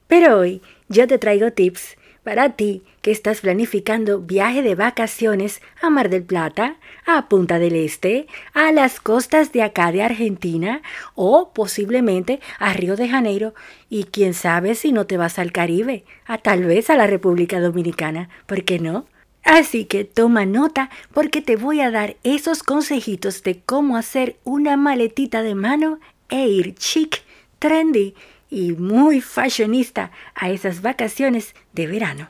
Pero 0.07 0.39
hoy 0.39 0.61
yo 0.89 1.07
te 1.07 1.19
traigo 1.19 1.51
tips 1.51 1.95
para 2.27 2.49
ti 2.57 2.83
que 3.01 3.11
estás 3.11 3.39
planificando 3.39 4.19
viaje 4.19 4.61
de 4.61 4.75
vacaciones 4.75 5.61
a 5.81 5.89
Mar 5.89 6.09
del 6.09 6.23
Plata, 6.23 6.75
a 7.05 7.29
Punta 7.29 7.57
del 7.57 7.73
Este, 7.77 8.27
a 8.53 8.73
las 8.73 8.99
costas 8.99 9.53
de 9.53 9.63
acá 9.63 9.93
de 9.93 10.03
Argentina 10.03 10.81
o 11.15 11.53
posiblemente 11.53 12.41
a 12.59 12.73
Río 12.73 12.97
de 12.97 13.07
Janeiro 13.07 13.53
y 13.89 14.03
quién 14.03 14.33
sabe 14.33 14.75
si 14.75 14.91
no 14.91 15.07
te 15.07 15.15
vas 15.15 15.39
al 15.39 15.53
Caribe, 15.53 16.03
a 16.25 16.37
tal 16.37 16.65
vez 16.65 16.89
a 16.89 16.97
la 16.97 17.07
República 17.07 17.61
Dominicana, 17.61 18.27
¿por 18.45 18.65
qué 18.65 18.77
no? 18.77 19.05
Así 19.45 19.85
que 19.85 20.03
toma 20.03 20.45
nota 20.45 20.89
porque 21.13 21.41
te 21.41 21.55
voy 21.55 21.79
a 21.79 21.91
dar 21.91 22.17
esos 22.25 22.61
consejitos 22.61 23.41
de 23.41 23.61
cómo 23.61 23.95
hacer 23.95 24.35
una 24.43 24.75
maletita 24.75 25.43
de 25.43 25.55
mano 25.55 26.01
e 26.27 26.45
ir 26.49 26.75
chic, 26.75 27.21
trendy 27.57 28.15
y 28.49 28.73
muy 28.73 29.21
fashionista 29.21 30.11
a 30.35 30.49
esas 30.49 30.81
vacaciones 30.81 31.53
de 31.73 31.87
verano. 31.87 32.29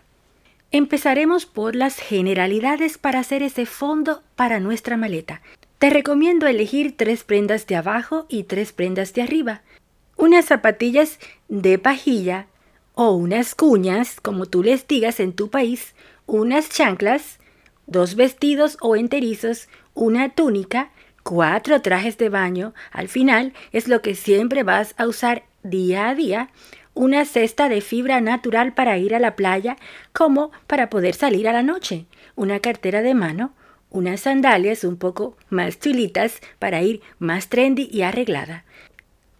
Empezaremos 0.71 1.45
por 1.45 1.75
las 1.75 1.97
generalidades 1.97 2.97
para 2.97 3.19
hacer 3.19 3.41
ese 3.41 3.65
fondo 3.65 4.21
para 4.35 4.59
nuestra 4.59 4.97
maleta. 4.97 5.41
Te 5.79 5.89
recomiendo 5.89 6.47
elegir 6.47 6.95
tres 6.97 7.23
prendas 7.23 7.67
de 7.67 7.75
abajo 7.75 8.25
y 8.29 8.43
tres 8.43 8.73
prendas 8.73 9.13
de 9.13 9.21
arriba. 9.21 9.61
Unas 10.17 10.45
zapatillas 10.45 11.19
de 11.47 11.77
pajilla 11.77 12.47
o 12.95 13.11
unas 13.11 13.53
cuñas, 13.53 14.19
como 14.19 14.47
tú 14.47 14.63
les 14.63 14.87
digas 14.87 15.19
en 15.19 15.33
tu 15.33 15.49
país, 15.49 15.93
unas 16.25 16.69
chanclas, 16.69 17.37
dos 17.85 18.15
vestidos 18.15 18.77
o 18.81 18.95
enterizos, 18.95 19.69
una 19.93 20.29
túnica, 20.29 20.89
cuatro 21.23 21.81
trajes 21.81 22.17
de 22.17 22.29
baño. 22.29 22.73
Al 22.91 23.07
final 23.07 23.53
es 23.71 23.87
lo 23.87 24.01
que 24.01 24.15
siempre 24.15 24.63
vas 24.63 24.95
a 24.97 25.07
usar 25.07 25.43
día 25.69 26.09
a 26.09 26.15
día 26.15 26.49
una 26.93 27.25
cesta 27.25 27.69
de 27.69 27.81
fibra 27.81 28.21
natural 28.21 28.73
para 28.73 28.97
ir 28.97 29.13
a 29.13 29.19
la 29.19 29.35
playa 29.35 29.77
como 30.13 30.51
para 30.65 30.89
poder 30.89 31.13
salir 31.13 31.47
a 31.47 31.53
la 31.53 31.61
noche, 31.61 32.05
una 32.35 32.59
cartera 32.59 33.01
de 33.01 33.13
mano, 33.13 33.53
unas 33.89 34.21
sandalias 34.21 34.83
un 34.83 34.97
poco 34.97 35.37
más 35.49 35.79
chulitas 35.79 36.41
para 36.59 36.81
ir 36.81 37.01
más 37.19 37.49
trendy 37.49 37.87
y 37.91 38.01
arreglada. 38.01 38.65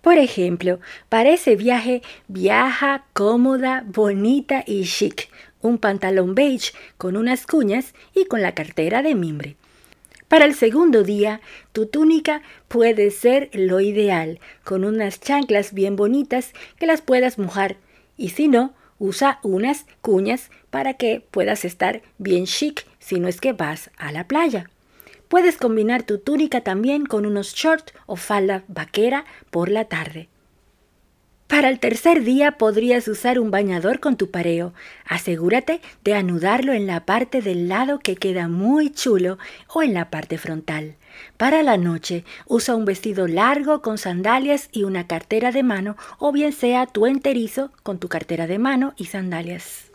Por 0.02 0.18
ejemplo, 0.18 0.80
para 1.10 1.32
ese 1.32 1.56
viaje 1.56 2.02
viaja 2.28 3.06
cómoda, 3.14 3.84
bonita 3.88 4.64
y 4.66 4.84
chic, 4.84 5.30
un 5.62 5.80
pantalón 5.80 6.36
beige 6.36 6.74
con 6.98 7.18
unas 7.18 7.46
cuñas 7.46 7.94
y 8.14 8.26
con 8.26 8.42
la 8.42 8.54
cartera 8.54 9.02
de 9.02 9.16
mimbre. 9.16 9.58
Para 10.28 10.44
el 10.44 10.56
segundo 10.56 11.04
día, 11.04 11.40
tu 11.72 11.86
túnica 11.86 12.42
puede 12.68 13.12
ser 13.12 13.50
lo 13.54 13.80
ideal, 13.80 14.40
con 14.66 14.84
unas 14.84 15.22
chanclas 15.22 15.74
bien 15.74 15.96
bonitas 15.96 16.52
que 16.78 16.86
las 16.86 17.02
puedas 17.02 17.40
mojar. 17.40 17.78
Y 18.18 18.30
si 18.30 18.50
no, 18.50 18.74
usa 19.00 19.40
unas 19.42 19.86
cuñas 20.02 20.50
para 20.70 20.96
que 20.96 21.24
puedas 21.32 21.64
estar 21.64 22.02
bien 22.18 22.46
chic 22.46 22.86
si 23.00 23.22
no 23.22 23.30
es 23.30 23.40
que 23.40 23.54
vas 23.54 23.90
a 23.98 24.12
la 24.12 24.28
playa. 24.28 24.70
Puedes 25.30 25.58
combinar 25.58 26.04
tu 26.04 26.20
túnica 26.20 26.62
también 26.62 27.06
con 27.06 27.26
unos 27.26 27.54
shorts 27.54 27.94
o 28.06 28.18
falda 28.18 28.64
vaquera 28.68 29.26
por 29.50 29.70
la 29.70 29.86
tarde. 29.86 30.28
Para 31.48 31.70
el 31.70 31.80
tercer 31.80 32.24
día 32.24 32.58
podrías 32.58 33.08
usar 33.08 33.40
un 33.40 33.52
bañador 33.52 34.02
con 34.02 34.18
tu 34.18 34.30
pareo. 34.30 34.74
Asegúrate 35.06 35.80
de 36.04 36.14
anudarlo 36.14 36.74
en 36.74 36.88
la 36.88 37.06
parte 37.06 37.42
del 37.42 37.70
lado 37.70 38.00
que 38.00 38.18
queda 38.18 38.50
muy 38.50 38.92
chulo 38.92 39.38
o 39.74 39.82
en 39.82 39.94
la 39.94 40.10
parte 40.10 40.38
frontal. 40.38 40.96
Para 41.38 41.64
la 41.64 41.78
noche, 41.78 42.26
usa 42.48 42.76
un 42.76 42.84
vestido 42.84 43.28
largo 43.28 43.82
con 43.82 43.98
sandalias 43.98 44.68
y 44.74 44.84
una 44.84 45.08
cartera 45.08 45.54
de 45.54 45.64
mano 45.64 45.96
o 46.20 46.34
bien 46.34 46.52
sea 46.52 46.86
tu 46.86 47.06
enterizo 47.06 47.72
con 47.82 47.98
tu 47.98 48.10
cartera 48.10 48.46
de 48.46 48.60
mano 48.60 48.94
y 48.98 49.06
sandalias. 49.06 49.87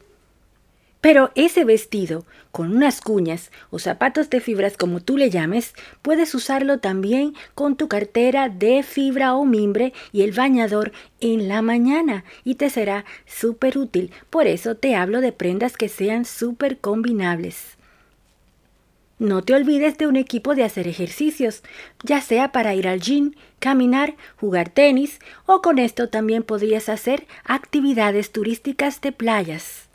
Pero 1.03 1.33
ese 1.35 1.65
vestido, 1.65 2.25
con 2.53 2.77
unas 2.77 3.01
cuñas 3.01 3.51
o 3.71 3.81
zapatos 3.81 4.31
de 4.31 4.41
fibras 4.41 4.77
como 4.77 5.01
tú 5.01 5.17
le 5.17 5.31
llames, 5.31 5.75
puedes 6.01 6.33
usarlo 6.33 6.79
también 6.79 7.35
con 7.57 7.77
tu 7.77 7.89
cartera 7.89 8.49
de 8.49 8.85
fibra 8.85 9.35
o 9.35 9.45
mimbre 9.45 9.93
y 10.13 10.23
el 10.23 10.31
bañador 10.31 10.93
en 11.21 11.49
la 11.49 11.61
mañana 11.61 12.23
y 12.45 12.55
te 12.55 12.71
será 12.71 13.05
súper 13.27 13.79
útil. 13.79 14.13
Por 14.31 14.47
eso 14.47 14.77
te 14.77 14.95
hablo 14.95 15.21
de 15.21 15.33
prendas 15.33 15.77
que 15.77 15.89
sean 15.89 16.25
súper 16.25 16.79
combinables. 16.79 17.77
No 19.19 19.43
te 19.43 19.55
olvides 19.55 19.99
de 19.99 20.07
un 20.07 20.15
equipo 20.15 20.55
de 20.55 20.63
hacer 20.63 20.87
ejercicios, 20.87 21.65
ya 22.05 22.21
sea 22.21 22.53
para 22.53 22.77
ir 22.77 22.87
al 22.87 23.01
gym, 23.01 23.33
caminar, 23.59 24.15
jugar 24.37 24.69
tenis 24.69 25.19
o 25.47 25.63
con 25.63 25.81
esto 25.81 26.09
también 26.09 26.45
podrías 26.45 26.89
hacer 26.89 27.27
actividades 27.45 28.31
turísticas 28.31 29.01
de 29.01 29.11
playas. 29.11 29.89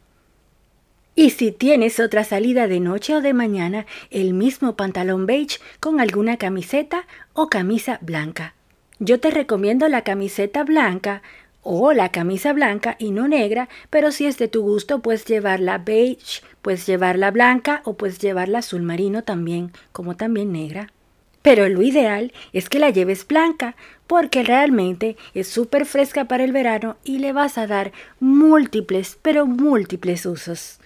Y 1.19 1.31
si 1.31 1.51
tienes 1.51 1.99
otra 1.99 2.23
salida 2.23 2.67
de 2.67 2.79
noche 2.79 3.15
o 3.15 3.21
de 3.21 3.33
mañana, 3.33 3.87
el 4.11 4.35
mismo 4.35 4.75
pantalón 4.75 5.25
beige 5.25 5.57
con 5.79 5.99
alguna 5.99 6.37
camiseta 6.37 7.07
o 7.33 7.49
camisa 7.49 7.97
blanca. 8.03 8.53
Yo 8.99 9.19
te 9.19 9.31
recomiendo 9.31 9.87
la 9.87 10.03
camiseta 10.03 10.63
blanca 10.63 11.23
o 11.63 11.91
la 11.91 12.11
camisa 12.11 12.53
blanca 12.53 12.97
y 12.99 13.09
no 13.09 13.27
negra, 13.27 13.67
pero 13.89 14.11
si 14.11 14.27
es 14.27 14.37
de 14.37 14.47
tu 14.47 14.61
gusto 14.61 14.99
puedes 14.99 15.25
llevarla 15.25 15.79
beige, 15.79 16.43
puedes 16.61 16.85
llevarla 16.85 17.31
blanca 17.31 17.81
o 17.83 17.95
puedes 17.95 18.19
llevarla 18.19 18.59
azul 18.59 18.83
marino 18.83 19.23
también, 19.23 19.71
como 19.93 20.15
también 20.15 20.51
negra. 20.51 20.93
Pero 21.41 21.67
lo 21.67 21.81
ideal 21.81 22.31
es 22.53 22.69
que 22.69 22.77
la 22.77 22.91
lleves 22.91 23.27
blanca, 23.27 23.75
porque 24.05 24.43
realmente 24.43 25.17
es 25.33 25.47
súper 25.47 25.87
fresca 25.87 26.25
para 26.25 26.43
el 26.43 26.51
verano 26.51 26.97
y 27.03 27.17
le 27.17 27.33
vas 27.33 27.57
a 27.57 27.65
dar 27.65 27.91
múltiples, 28.19 29.17
pero 29.23 29.47
múltiples 29.47 30.27
usos. 30.27 30.79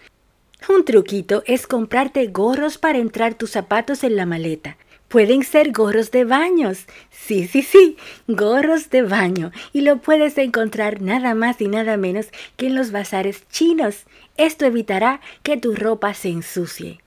Un 0.69 0.85
truquito 0.85 1.41
es 1.47 1.65
comprarte 1.65 2.27
gorros 2.27 2.77
para 2.77 2.99
entrar 2.99 3.33
tus 3.33 3.49
zapatos 3.49 4.03
en 4.03 4.15
la 4.15 4.27
maleta. 4.27 4.77
Pueden 5.07 5.43
ser 5.43 5.71
gorros 5.71 6.11
de 6.11 6.23
baños. 6.23 6.85
Sí, 7.09 7.47
sí, 7.47 7.63
sí, 7.63 7.97
gorros 8.27 8.91
de 8.91 9.01
baño. 9.01 9.51
Y 9.73 9.81
lo 9.81 9.97
puedes 9.97 10.37
encontrar 10.37 11.01
nada 11.01 11.33
más 11.33 11.59
y 11.61 11.67
nada 11.67 11.97
menos 11.97 12.27
que 12.57 12.67
en 12.67 12.75
los 12.75 12.91
bazares 12.91 13.43
chinos. 13.49 14.03
Esto 14.37 14.65
evitará 14.65 15.19
que 15.41 15.57
tu 15.57 15.75
ropa 15.75 16.13
se 16.13 16.29
ensucie. 16.29 16.99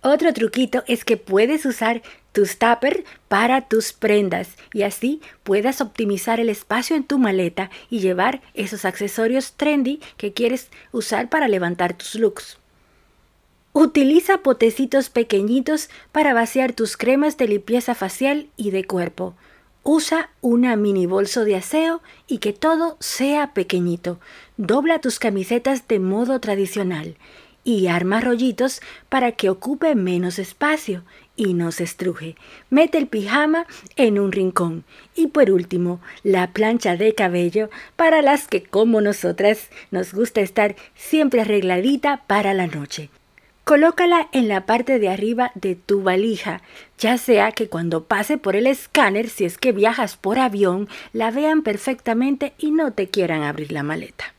Otro 0.00 0.32
truquito 0.32 0.82
es 0.86 1.04
que 1.04 1.18
puedes 1.18 1.66
usar 1.66 2.00
tus 2.32 2.58
tuppers 2.58 3.04
para 3.28 3.68
tus 3.68 3.92
prendas 3.92 4.56
y 4.72 4.82
así 4.82 5.20
puedas 5.42 5.80
optimizar 5.80 6.40
el 6.40 6.48
espacio 6.48 6.96
en 6.96 7.04
tu 7.04 7.18
maleta 7.18 7.70
y 7.90 8.00
llevar 8.00 8.40
esos 8.54 8.84
accesorios 8.86 9.52
trendy 9.52 10.00
que 10.16 10.32
quieres 10.32 10.70
usar 10.92 11.28
para 11.28 11.46
levantar 11.46 11.92
tus 11.94 12.14
looks. 12.14 12.58
Utiliza 13.78 14.38
potecitos 14.38 15.10
pequeñitos 15.10 15.90
para 16.10 16.32
vaciar 16.32 16.72
tus 16.72 16.96
cremas 16.96 17.36
de 17.36 17.46
limpieza 17.46 17.94
facial 17.94 18.48
y 18.56 18.70
de 18.70 18.86
cuerpo. 18.86 19.34
Usa 19.82 20.30
una 20.40 20.76
mini 20.76 21.04
bolso 21.04 21.44
de 21.44 21.56
aseo 21.56 22.00
y 22.26 22.38
que 22.38 22.54
todo 22.54 22.96
sea 23.00 23.52
pequeñito. 23.52 24.18
Dobla 24.56 25.02
tus 25.02 25.18
camisetas 25.18 25.86
de 25.88 25.98
modo 25.98 26.40
tradicional 26.40 27.16
y 27.64 27.88
arma 27.88 28.22
rollitos 28.22 28.80
para 29.10 29.32
que 29.32 29.50
ocupe 29.50 29.94
menos 29.94 30.38
espacio 30.38 31.02
y 31.36 31.52
no 31.52 31.70
se 31.70 31.84
estruje. 31.84 32.34
Mete 32.70 32.96
el 32.96 33.08
pijama 33.08 33.66
en 33.96 34.18
un 34.18 34.32
rincón. 34.32 34.84
Y 35.14 35.26
por 35.26 35.50
último, 35.50 36.00
la 36.22 36.54
plancha 36.54 36.96
de 36.96 37.14
cabello 37.14 37.68
para 37.94 38.22
las 38.22 38.48
que 38.48 38.62
como 38.62 39.02
nosotras 39.02 39.68
nos 39.90 40.14
gusta 40.14 40.40
estar 40.40 40.76
siempre 40.94 41.42
arregladita 41.42 42.22
para 42.26 42.54
la 42.54 42.68
noche. 42.68 43.10
Colócala 43.66 44.28
en 44.30 44.46
la 44.46 44.64
parte 44.64 45.00
de 45.00 45.08
arriba 45.08 45.50
de 45.56 45.74
tu 45.74 46.00
valija, 46.00 46.62
ya 46.98 47.18
sea 47.18 47.50
que 47.50 47.68
cuando 47.68 48.04
pase 48.04 48.38
por 48.38 48.54
el 48.54 48.68
escáner, 48.68 49.28
si 49.28 49.44
es 49.44 49.58
que 49.58 49.72
viajas 49.72 50.16
por 50.16 50.38
avión, 50.38 50.88
la 51.12 51.32
vean 51.32 51.62
perfectamente 51.62 52.52
y 52.58 52.70
no 52.70 52.92
te 52.92 53.08
quieran 53.08 53.42
abrir 53.42 53.72
la 53.72 53.82
maleta. 53.82 54.34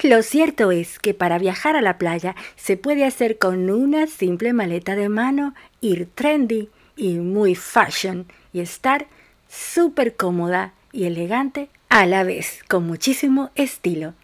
Lo 0.00 0.22
cierto 0.22 0.70
es 0.70 1.00
que 1.00 1.12
para 1.12 1.38
viajar 1.38 1.74
a 1.74 1.82
la 1.82 1.98
playa 1.98 2.36
se 2.54 2.76
puede 2.76 3.04
hacer 3.04 3.36
con 3.38 3.68
una 3.68 4.06
simple 4.06 4.52
maleta 4.52 4.94
de 4.94 5.08
mano, 5.08 5.52
ir 5.80 6.08
trendy 6.14 6.68
y 6.96 7.14
muy 7.14 7.56
fashion 7.56 8.28
y 8.52 8.60
estar 8.60 9.08
súper 9.48 10.14
cómoda 10.14 10.72
y 10.92 11.06
elegante 11.06 11.68
a 11.88 12.06
la 12.06 12.22
vez, 12.22 12.60
con 12.68 12.86
muchísimo 12.86 13.50
estilo. 13.56 14.14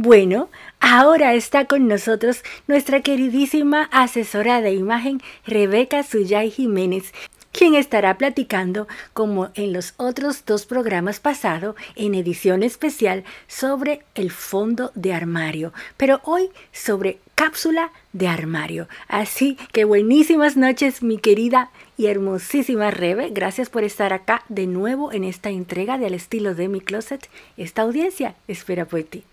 Bueno, 0.00 0.48
ahora 0.78 1.34
está 1.34 1.64
con 1.64 1.88
nosotros 1.88 2.44
nuestra 2.68 3.00
queridísima 3.00 3.88
asesora 3.90 4.60
de 4.60 4.72
imagen 4.72 5.20
Rebeca 5.44 6.04
Suyay 6.04 6.52
Jiménez, 6.52 7.12
quien 7.50 7.74
estará 7.74 8.16
platicando, 8.16 8.86
como 9.12 9.50
en 9.56 9.72
los 9.72 9.94
otros 9.96 10.44
dos 10.46 10.66
programas 10.66 11.18
pasados, 11.18 11.74
en 11.96 12.14
edición 12.14 12.62
especial, 12.62 13.24
sobre 13.48 14.04
el 14.14 14.30
fondo 14.30 14.92
de 14.94 15.14
armario, 15.14 15.72
pero 15.96 16.20
hoy 16.22 16.48
sobre 16.70 17.18
cápsula 17.34 17.90
de 18.12 18.28
armario. 18.28 18.86
Así 19.08 19.58
que 19.72 19.82
buenísimas 19.82 20.56
noches, 20.56 21.02
mi 21.02 21.18
querida 21.18 21.72
y 21.96 22.06
hermosísima 22.06 22.92
Rebe. 22.92 23.30
Gracias 23.30 23.68
por 23.68 23.82
estar 23.82 24.12
acá 24.12 24.44
de 24.48 24.68
nuevo 24.68 25.10
en 25.10 25.24
esta 25.24 25.50
entrega 25.50 25.98
del 25.98 26.14
estilo 26.14 26.54
de 26.54 26.68
mi 26.68 26.80
closet. 26.80 27.28
Esta 27.56 27.82
audiencia 27.82 28.36
espera 28.46 28.84
por 28.84 29.02
ti. 29.02 29.24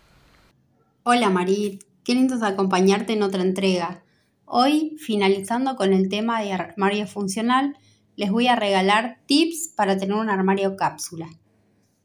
Hola 1.07 1.29
Marit, 1.29 1.83
qué 2.03 2.15
lindo 2.15 2.43
acompañarte 2.43 3.13
en 3.13 3.21
otra 3.21 3.43
entrega. 3.43 4.03
Hoy, 4.45 4.97
finalizando 4.97 5.75
con 5.75 5.93
el 5.93 6.09
tema 6.09 6.41
de 6.41 6.51
armario 6.51 7.05
funcional, 7.05 7.77
les 8.15 8.31
voy 8.31 8.47
a 8.47 8.55
regalar 8.55 9.19
tips 9.27 9.67
para 9.75 9.97
tener 9.99 10.15
un 10.15 10.31
armario 10.31 10.75
cápsula. 10.75 11.29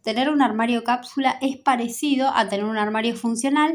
Tener 0.03 0.29
un 0.29 0.43
armario 0.43 0.85
cápsula 0.85 1.39
es 1.41 1.57
parecido 1.57 2.29
a 2.29 2.51
tener 2.51 2.67
un 2.67 2.77
armario 2.77 3.17
funcional, 3.17 3.75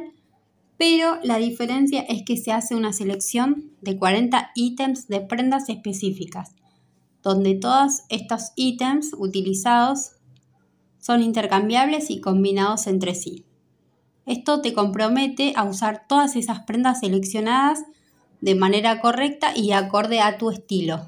pero 0.77 1.17
la 1.23 1.37
diferencia 1.37 2.01
es 2.01 2.21
que 2.21 2.37
se 2.37 2.51
hace 2.51 2.75
una 2.75 2.93
selección 2.93 3.71
de 3.81 3.97
40 3.97 4.51
ítems 4.53 5.07
de 5.07 5.21
prendas 5.21 5.69
específicas, 5.69 6.53
donde 7.23 7.55
todos 7.55 8.03
estos 8.09 8.51
ítems 8.55 9.09
utilizados 9.17 10.11
son 10.99 11.23
intercambiables 11.23 12.11
y 12.11 12.21
combinados 12.21 12.85
entre 12.85 13.15
sí. 13.15 13.44
Esto 14.25 14.61
te 14.61 14.73
compromete 14.73 15.53
a 15.55 15.63
usar 15.63 16.05
todas 16.07 16.35
esas 16.35 16.61
prendas 16.61 17.01
seleccionadas 17.01 17.83
de 18.41 18.55
manera 18.55 18.99
correcta 18.99 19.55
y 19.55 19.71
acorde 19.71 20.19
a 20.19 20.37
tu 20.37 20.49
estilo, 20.49 21.07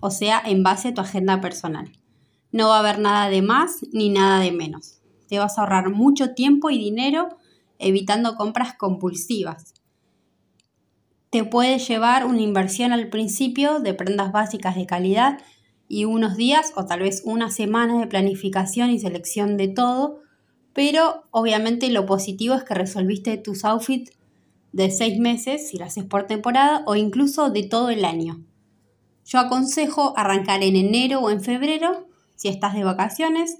o 0.00 0.10
sea, 0.10 0.42
en 0.44 0.62
base 0.62 0.88
a 0.88 0.94
tu 0.94 1.00
agenda 1.00 1.40
personal. 1.40 1.92
No 2.50 2.68
va 2.68 2.76
a 2.76 2.80
haber 2.80 2.98
nada 2.98 3.28
de 3.28 3.42
más 3.42 3.78
ni 3.92 4.08
nada 4.08 4.40
de 4.40 4.50
menos. 4.50 5.00
Te 5.28 5.38
vas 5.38 5.56
a 5.56 5.62
ahorrar 5.62 5.90
mucho 5.90 6.34
tiempo 6.34 6.70
y 6.70 6.78
dinero 6.78 7.28
evitando 7.78 8.36
compras 8.36 8.74
compulsivas. 8.74 9.74
Te 11.30 11.44
puede 11.44 11.78
llevar 11.78 12.24
una 12.24 12.40
inversión 12.40 12.92
al 12.92 13.08
principio 13.08 13.80
de 13.80 13.94
prendas 13.94 14.32
básicas 14.32 14.74
de 14.76 14.86
calidad 14.86 15.38
y 15.88 16.04
unos 16.04 16.36
días 16.36 16.72
o 16.76 16.86
tal 16.86 17.00
vez 17.00 17.22
una 17.24 17.50
semana 17.50 18.00
de 18.00 18.06
planificación 18.06 18.90
y 18.90 18.98
selección 18.98 19.56
de 19.56 19.68
todo 19.68 20.25
pero 20.76 21.24
obviamente 21.30 21.88
lo 21.88 22.04
positivo 22.04 22.54
es 22.54 22.62
que 22.62 22.74
resolviste 22.74 23.38
tus 23.38 23.64
outfits 23.64 24.12
de 24.72 24.90
seis 24.90 25.18
meses, 25.18 25.70
si 25.70 25.78
lo 25.78 25.86
haces 25.86 26.04
por 26.04 26.26
temporada, 26.26 26.82
o 26.84 26.96
incluso 26.96 27.48
de 27.48 27.62
todo 27.62 27.88
el 27.88 28.04
año. 28.04 28.44
Yo 29.24 29.38
aconsejo 29.38 30.12
arrancar 30.18 30.62
en 30.62 30.76
enero 30.76 31.20
o 31.20 31.30
en 31.30 31.40
febrero, 31.40 32.06
si 32.34 32.48
estás 32.48 32.74
de 32.74 32.84
vacaciones, 32.84 33.56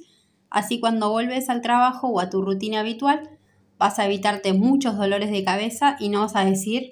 así 0.50 0.78
cuando 0.78 1.10
vuelves 1.10 1.48
al 1.48 1.62
trabajo 1.62 2.08
o 2.08 2.20
a 2.20 2.28
tu 2.28 2.42
rutina 2.42 2.80
habitual, 2.80 3.30
vas 3.78 3.98
a 3.98 4.04
evitarte 4.04 4.52
muchos 4.52 4.98
dolores 4.98 5.30
de 5.30 5.42
cabeza 5.42 5.96
y 5.98 6.10
no 6.10 6.20
vas 6.20 6.36
a 6.36 6.44
decir 6.44 6.90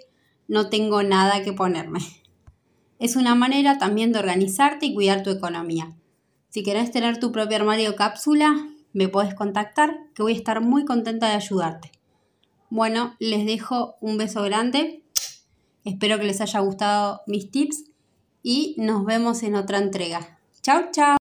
no 0.48 0.70
tengo 0.70 1.02
nada 1.02 1.42
que 1.42 1.52
ponerme. 1.52 2.00
Es 2.98 3.16
una 3.16 3.34
manera 3.34 3.76
también 3.76 4.12
de 4.12 4.20
organizarte 4.20 4.86
y 4.86 4.94
cuidar 4.94 5.22
tu 5.22 5.28
economía. 5.28 5.94
Si 6.48 6.62
querés 6.62 6.90
tener 6.90 7.20
tu 7.20 7.30
propio 7.30 7.58
armario 7.58 7.94
cápsula, 7.94 8.73
me 8.94 9.08
puedes 9.08 9.34
contactar, 9.34 9.98
que 10.14 10.22
voy 10.22 10.32
a 10.32 10.36
estar 10.36 10.62
muy 10.62 10.86
contenta 10.86 11.28
de 11.28 11.34
ayudarte. 11.34 11.92
Bueno, 12.70 13.14
les 13.18 13.44
dejo 13.44 13.96
un 14.00 14.16
beso 14.16 14.42
grande. 14.42 15.02
Espero 15.84 16.18
que 16.18 16.24
les 16.24 16.40
haya 16.40 16.60
gustado 16.60 17.20
mis 17.26 17.50
tips 17.50 17.84
y 18.42 18.74
nos 18.78 19.04
vemos 19.04 19.42
en 19.42 19.56
otra 19.56 19.78
entrega. 19.78 20.38
Chao, 20.62 20.84
chao. 20.90 21.23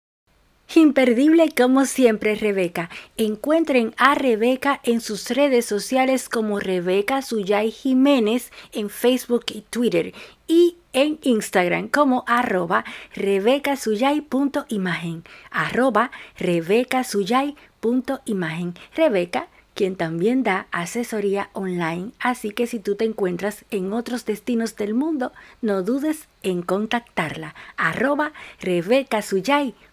Imperdible 0.75 1.49
como 1.55 1.85
siempre 1.85 2.35
Rebeca. 2.35 2.89
Encuentren 3.15 3.95
a 3.97 4.15
Rebeca 4.15 4.81
en 4.83 4.99
sus 5.01 5.29
redes 5.29 5.65
sociales 5.65 6.27
como 6.29 6.59
Rebeca 6.59 7.21
Suyay 7.21 7.71
Jiménez 7.71 8.51
en 8.73 8.89
Facebook 8.89 9.45
y 9.53 9.61
Twitter 9.61 10.13
y 10.45 10.75
en 10.91 11.19
Instagram 11.23 11.87
como 11.87 12.25
arroba 12.27 12.83
rebecasuyay.imagen 13.15 15.23
arroba 15.49 16.11
rebecasuyay.imagen 16.37 18.73
Rebeca 18.93 19.47
quien 19.73 19.95
también 19.95 20.43
da 20.43 20.67
asesoría 20.71 21.49
online, 21.53 22.11
así 22.19 22.51
que 22.51 22.67
si 22.67 22.79
tú 22.79 22.95
te 22.95 23.05
encuentras 23.05 23.63
en 23.69 23.93
otros 23.93 24.25
destinos 24.25 24.75
del 24.75 24.93
mundo, 24.95 25.31
no 25.61 25.83
dudes 25.83 26.27
en 26.41 26.63
contactarla, 26.63 27.53
arroba 27.77 28.33
rebecasuyay.imagen. 28.59 29.86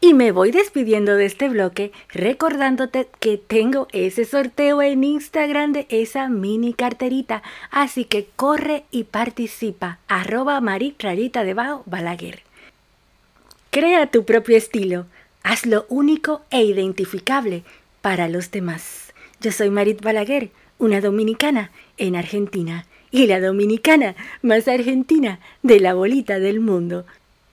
Y 0.00 0.14
me 0.14 0.30
voy 0.30 0.52
despidiendo 0.52 1.16
de 1.16 1.26
este 1.26 1.48
bloque 1.48 1.90
recordándote 2.10 3.08
que 3.18 3.36
tengo 3.36 3.88
ese 3.92 4.24
sorteo 4.24 4.80
en 4.80 5.02
Instagram 5.02 5.72
de 5.72 5.86
esa 5.88 6.28
mini 6.28 6.72
carterita. 6.72 7.42
Así 7.72 8.04
que 8.04 8.28
corre 8.36 8.84
y 8.92 9.04
participa. 9.04 9.98
Arroba 10.06 10.60
Marit 10.60 11.02
Rarita 11.02 11.42
debajo 11.42 11.82
Balaguer. 11.86 12.42
Crea 13.70 14.06
tu 14.06 14.24
propio 14.24 14.56
estilo. 14.56 15.06
Hazlo 15.42 15.84
único 15.88 16.42
e 16.50 16.62
identificable 16.62 17.64
para 18.00 18.28
los 18.28 18.52
demás. 18.52 19.12
Yo 19.40 19.50
soy 19.50 19.70
Marit 19.70 20.00
Balaguer, 20.00 20.50
una 20.78 21.00
dominicana 21.00 21.72
en 21.96 22.14
Argentina. 22.14 22.86
Y 23.10 23.26
la 23.26 23.40
dominicana 23.40 24.14
más 24.42 24.68
argentina 24.68 25.40
de 25.62 25.80
la 25.80 25.94
bolita 25.94 26.38
del 26.38 26.60
mundo. 26.60 27.04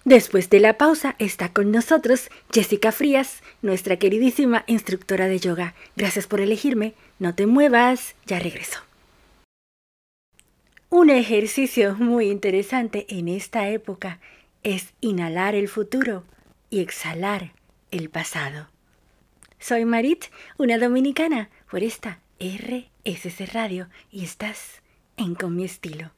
Después 0.06 0.52
de 0.52 0.60
la 0.60 0.78
pausa 0.78 1.16
está 1.18 1.52
con 1.52 1.72
nosotros 1.72 2.30
Jessica 2.54 2.92
Frías, 2.92 3.42
nuestra 3.64 3.98
queridísima 3.98 4.64
instructora 4.68 5.28
de 5.28 5.40
yoga. 5.40 5.74
Gracias 5.96 6.28
por 6.28 6.42
elegirme. 6.42 6.94
No 7.18 7.34
te 7.34 7.48
muevas, 7.48 8.14
ya 8.28 8.38
regreso. 8.38 8.82
Un 10.92 11.10
ejercicio 11.10 11.96
muy 11.96 12.30
interesante 12.30 13.08
en 13.10 13.28
esta 13.28 13.68
época 13.70 14.20
es 14.62 14.94
inhalar 15.02 15.56
el 15.56 15.68
futuro 15.68 16.24
y 16.70 16.82
exhalar 16.82 17.54
el 17.90 18.12
pasado. 18.12 18.68
Soy 19.58 19.86
Marit, 19.86 20.26
una 20.60 20.78
dominicana, 20.78 21.50
por 21.72 21.82
esta 21.82 22.20
RSC 22.40 23.52
Radio 23.52 23.90
y 24.12 24.24
estás 24.24 24.84
en 25.18 25.34
Con 25.34 25.56
mi 25.56 25.66
estilo. 25.66 26.12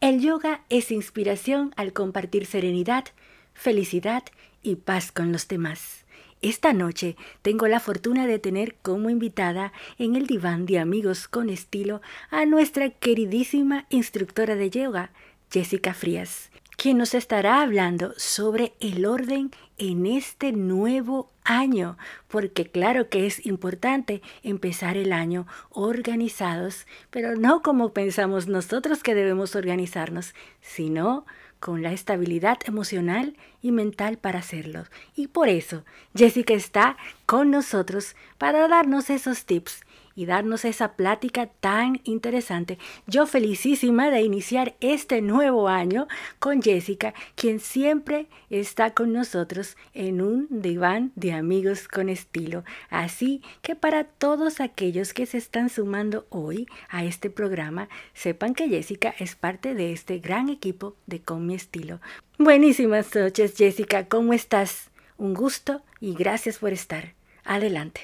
El 0.00 0.22
yoga 0.22 0.62
es 0.70 0.92
inspiración 0.92 1.74
al 1.76 1.92
compartir 1.92 2.46
serenidad, 2.46 3.04
felicidad 3.52 4.22
y 4.62 4.76
paz 4.76 5.12
con 5.12 5.30
los 5.30 5.46
demás. 5.46 6.06
Esta 6.40 6.72
noche 6.72 7.16
tengo 7.42 7.68
la 7.68 7.80
fortuna 7.80 8.26
de 8.26 8.38
tener 8.38 8.76
como 8.80 9.10
invitada 9.10 9.74
en 9.98 10.16
el 10.16 10.26
diván 10.26 10.64
de 10.64 10.78
amigos 10.78 11.28
con 11.28 11.50
estilo 11.50 12.00
a 12.30 12.46
nuestra 12.46 12.88
queridísima 12.88 13.84
instructora 13.90 14.54
de 14.56 14.70
yoga, 14.70 15.10
Jessica 15.52 15.92
Frías, 15.92 16.50
quien 16.80 16.96
nos 16.96 17.12
estará 17.12 17.60
hablando 17.60 18.14
sobre 18.16 18.72
el 18.80 19.04
orden 19.04 19.50
en 19.76 20.06
este 20.06 20.52
nuevo 20.52 21.30
año, 21.44 21.98
porque 22.26 22.70
claro 22.70 23.10
que 23.10 23.26
es 23.26 23.44
importante 23.44 24.22
empezar 24.42 24.96
el 24.96 25.12
año 25.12 25.46
organizados, 25.68 26.86
pero 27.10 27.36
no 27.36 27.60
como 27.60 27.92
pensamos 27.92 28.48
nosotros 28.48 29.02
que 29.02 29.14
debemos 29.14 29.56
organizarnos, 29.56 30.34
sino 30.62 31.26
con 31.58 31.82
la 31.82 31.92
estabilidad 31.92 32.56
emocional 32.64 33.36
y 33.60 33.72
mental 33.72 34.16
para 34.16 34.38
hacerlo. 34.38 34.84
Y 35.14 35.26
por 35.26 35.50
eso 35.50 35.84
Jessica 36.16 36.54
está 36.54 36.96
con 37.26 37.50
nosotros 37.50 38.16
para 38.38 38.68
darnos 38.68 39.10
esos 39.10 39.44
tips 39.44 39.82
y 40.20 40.26
darnos 40.26 40.66
esa 40.66 40.96
plática 40.96 41.46
tan 41.46 42.02
interesante. 42.04 42.76
Yo 43.06 43.26
felicísima 43.26 44.10
de 44.10 44.20
iniciar 44.20 44.74
este 44.80 45.22
nuevo 45.22 45.66
año 45.66 46.08
con 46.38 46.60
Jessica, 46.60 47.14
quien 47.36 47.58
siempre 47.58 48.26
está 48.50 48.92
con 48.92 49.14
nosotros 49.14 49.78
en 49.94 50.20
un 50.20 50.46
diván 50.50 51.10
de 51.14 51.32
amigos 51.32 51.88
con 51.88 52.10
estilo. 52.10 52.64
Así 52.90 53.40
que 53.62 53.74
para 53.74 54.04
todos 54.04 54.60
aquellos 54.60 55.14
que 55.14 55.24
se 55.24 55.38
están 55.38 55.70
sumando 55.70 56.26
hoy 56.28 56.66
a 56.90 57.02
este 57.02 57.30
programa, 57.30 57.88
sepan 58.12 58.54
que 58.54 58.68
Jessica 58.68 59.14
es 59.18 59.36
parte 59.36 59.74
de 59.74 59.94
este 59.94 60.18
gran 60.18 60.50
equipo 60.50 60.96
de 61.06 61.22
Con 61.22 61.46
mi 61.46 61.54
estilo. 61.54 61.98
Buenísimas 62.38 63.14
noches, 63.14 63.54
Jessica, 63.56 64.06
¿cómo 64.06 64.34
estás? 64.34 64.90
Un 65.16 65.32
gusto 65.32 65.80
y 65.98 66.12
gracias 66.12 66.58
por 66.58 66.74
estar. 66.74 67.14
Adelante. 67.42 68.02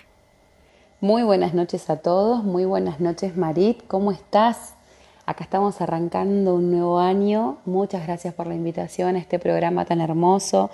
Muy 1.06 1.22
buenas 1.22 1.54
noches 1.54 1.88
a 1.88 1.98
todos, 1.98 2.42
muy 2.42 2.64
buenas 2.64 2.98
noches 2.98 3.36
Marit, 3.36 3.86
¿cómo 3.86 4.10
estás? 4.10 4.74
Acá 5.24 5.44
estamos 5.44 5.80
arrancando 5.80 6.56
un 6.56 6.72
nuevo 6.72 6.98
año. 6.98 7.58
Muchas 7.64 8.04
gracias 8.04 8.34
por 8.34 8.48
la 8.48 8.56
invitación 8.56 9.14
a 9.14 9.20
este 9.20 9.38
programa 9.38 9.84
tan 9.84 10.00
hermoso, 10.00 10.68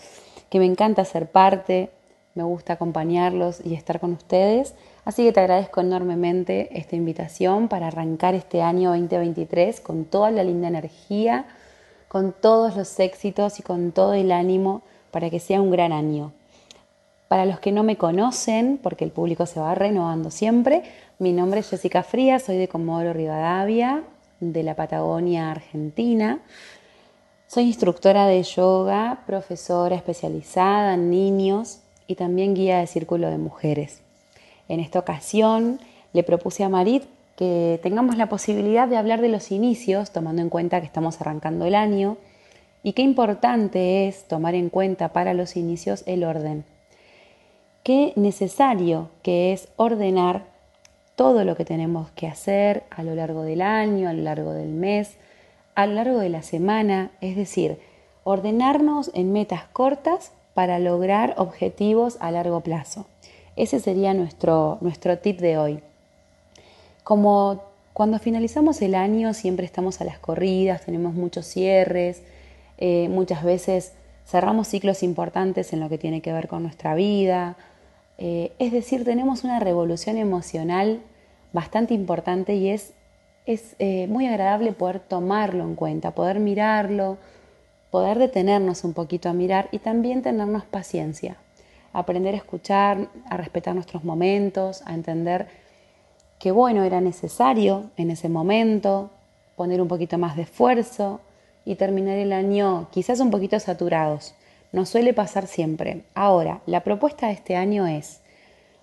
que 0.48 0.58
me 0.58 0.64
encanta 0.64 1.04
ser 1.04 1.30
parte, 1.30 1.90
me 2.34 2.44
gusta 2.44 2.72
acompañarlos 2.72 3.60
y 3.62 3.74
estar 3.74 4.00
con 4.00 4.12
ustedes. 4.12 4.74
Así 5.04 5.22
que 5.22 5.32
te 5.32 5.40
agradezco 5.40 5.82
enormemente 5.82 6.78
esta 6.78 6.96
invitación 6.96 7.68
para 7.68 7.88
arrancar 7.88 8.34
este 8.34 8.62
año 8.62 8.88
2023 8.92 9.82
con 9.82 10.06
toda 10.06 10.30
la 10.30 10.44
linda 10.44 10.68
energía, 10.68 11.44
con 12.08 12.32
todos 12.32 12.74
los 12.74 12.98
éxitos 13.00 13.60
y 13.60 13.62
con 13.62 13.92
todo 13.92 14.14
el 14.14 14.32
ánimo 14.32 14.80
para 15.10 15.28
que 15.28 15.40
sea 15.40 15.60
un 15.60 15.70
gran 15.70 15.92
año. 15.92 16.32
Para 17.32 17.46
los 17.46 17.60
que 17.60 17.72
no 17.72 17.82
me 17.82 17.96
conocen, 17.96 18.78
porque 18.82 19.06
el 19.06 19.10
público 19.10 19.46
se 19.46 19.58
va 19.58 19.74
renovando 19.74 20.30
siempre, 20.30 20.82
mi 21.18 21.32
nombre 21.32 21.60
es 21.60 21.70
Jessica 21.70 22.02
Frías, 22.02 22.42
soy 22.42 22.58
de 22.58 22.68
Comodoro 22.68 23.14
Rivadavia, 23.14 24.02
de 24.40 24.62
la 24.62 24.76
Patagonia, 24.76 25.50
Argentina. 25.50 26.40
Soy 27.46 27.62
instructora 27.62 28.26
de 28.26 28.42
yoga, 28.42 29.22
profesora 29.26 29.96
especializada 29.96 30.92
en 30.92 31.08
niños 31.08 31.78
y 32.06 32.16
también 32.16 32.52
guía 32.52 32.80
de 32.80 32.86
círculo 32.86 33.30
de 33.30 33.38
mujeres. 33.38 34.02
En 34.68 34.78
esta 34.78 34.98
ocasión 34.98 35.80
le 36.12 36.24
propuse 36.24 36.64
a 36.64 36.68
Marit 36.68 37.04
que 37.36 37.80
tengamos 37.82 38.18
la 38.18 38.28
posibilidad 38.28 38.86
de 38.86 38.98
hablar 38.98 39.22
de 39.22 39.30
los 39.30 39.50
inicios, 39.52 40.10
tomando 40.10 40.42
en 40.42 40.50
cuenta 40.50 40.80
que 40.80 40.86
estamos 40.86 41.18
arrancando 41.18 41.64
el 41.64 41.76
año, 41.76 42.18
y 42.82 42.92
qué 42.92 43.00
importante 43.00 44.06
es 44.06 44.28
tomar 44.28 44.54
en 44.54 44.68
cuenta 44.68 45.14
para 45.14 45.32
los 45.32 45.56
inicios 45.56 46.02
el 46.04 46.24
orden 46.24 46.66
qué 47.82 48.12
necesario 48.16 49.10
que 49.22 49.52
es 49.52 49.68
ordenar 49.76 50.44
todo 51.16 51.44
lo 51.44 51.56
que 51.56 51.64
tenemos 51.64 52.10
que 52.12 52.26
hacer 52.26 52.84
a 52.90 53.02
lo 53.02 53.14
largo 53.14 53.42
del 53.42 53.62
año, 53.62 54.08
a 54.08 54.12
lo 54.12 54.22
largo 54.22 54.52
del 54.52 54.70
mes, 54.70 55.16
a 55.74 55.86
lo 55.86 55.94
largo 55.94 56.18
de 56.18 56.28
la 56.28 56.42
semana, 56.42 57.10
es 57.20 57.36
decir, 57.36 57.78
ordenarnos 58.24 59.10
en 59.14 59.32
metas 59.32 59.64
cortas 59.72 60.32
para 60.54 60.78
lograr 60.78 61.34
objetivos 61.38 62.16
a 62.20 62.30
largo 62.30 62.60
plazo. 62.60 63.06
Ese 63.56 63.80
sería 63.80 64.14
nuestro, 64.14 64.78
nuestro 64.80 65.18
tip 65.18 65.40
de 65.40 65.58
hoy. 65.58 65.80
Como 67.04 67.62
cuando 67.92 68.18
finalizamos 68.18 68.80
el 68.80 68.94
año 68.94 69.34
siempre 69.34 69.66
estamos 69.66 70.00
a 70.00 70.04
las 70.04 70.18
corridas, 70.18 70.84
tenemos 70.84 71.14
muchos 71.14 71.46
cierres, 71.46 72.22
eh, 72.78 73.08
muchas 73.10 73.44
veces 73.44 73.92
cerramos 74.26 74.68
ciclos 74.68 75.02
importantes 75.02 75.72
en 75.72 75.80
lo 75.80 75.88
que 75.88 75.98
tiene 75.98 76.22
que 76.22 76.32
ver 76.32 76.48
con 76.48 76.62
nuestra 76.62 76.94
vida, 76.94 77.56
eh, 78.24 78.52
es 78.60 78.70
decir, 78.70 79.02
tenemos 79.02 79.42
una 79.42 79.58
revolución 79.58 80.16
emocional 80.16 81.02
bastante 81.52 81.92
importante 81.92 82.54
y 82.54 82.68
es, 82.68 82.92
es 83.46 83.74
eh, 83.80 84.06
muy 84.06 84.28
agradable 84.28 84.70
poder 84.70 85.00
tomarlo 85.00 85.64
en 85.64 85.74
cuenta, 85.74 86.12
poder 86.12 86.38
mirarlo, 86.38 87.18
poder 87.90 88.20
detenernos 88.20 88.84
un 88.84 88.92
poquito 88.92 89.28
a 89.28 89.32
mirar 89.32 89.68
y 89.72 89.80
también 89.80 90.22
tenernos 90.22 90.64
paciencia, 90.64 91.34
aprender 91.92 92.34
a 92.34 92.36
escuchar, 92.36 93.08
a 93.28 93.36
respetar 93.36 93.74
nuestros 93.74 94.04
momentos, 94.04 94.82
a 94.86 94.94
entender 94.94 95.48
que 96.38 96.52
bueno, 96.52 96.84
era 96.84 97.00
necesario 97.00 97.90
en 97.96 98.12
ese 98.12 98.28
momento 98.28 99.10
poner 99.56 99.82
un 99.82 99.88
poquito 99.88 100.16
más 100.16 100.36
de 100.36 100.42
esfuerzo 100.42 101.20
y 101.64 101.74
terminar 101.74 102.18
el 102.18 102.32
año 102.32 102.86
quizás 102.92 103.18
un 103.18 103.32
poquito 103.32 103.58
saturados, 103.58 104.36
nos 104.72 104.88
suele 104.88 105.12
pasar 105.12 105.46
siempre. 105.46 106.04
Ahora, 106.14 106.62
la 106.66 106.80
propuesta 106.80 107.26
de 107.26 107.34
este 107.34 107.56
año 107.56 107.86
es 107.86 108.20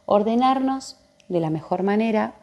ordenarnos 0.05 0.97
de 1.27 1.39
la 1.39 1.49
mejor 1.49 1.83
manera 1.83 2.33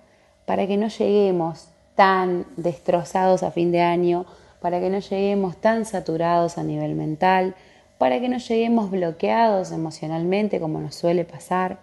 para 0.44 0.66
que 0.66 0.76
no 0.76 0.88
lleguemos 0.88 1.68
tan 1.94 2.46
destrozados 2.56 3.42
a 3.42 3.50
fin 3.50 3.72
de 3.72 3.80
año, 3.80 4.26
para 4.60 4.80
que 4.80 4.90
no 4.90 4.98
lleguemos 4.98 5.56
tan 5.56 5.84
saturados 5.84 6.58
a 6.58 6.62
nivel 6.62 6.94
mental, 6.94 7.54
para 7.98 8.20
que 8.20 8.28
no 8.28 8.38
lleguemos 8.38 8.90
bloqueados 8.90 9.72
emocionalmente 9.72 10.60
como 10.60 10.80
nos 10.80 10.94
suele 10.94 11.24
pasar. 11.24 11.78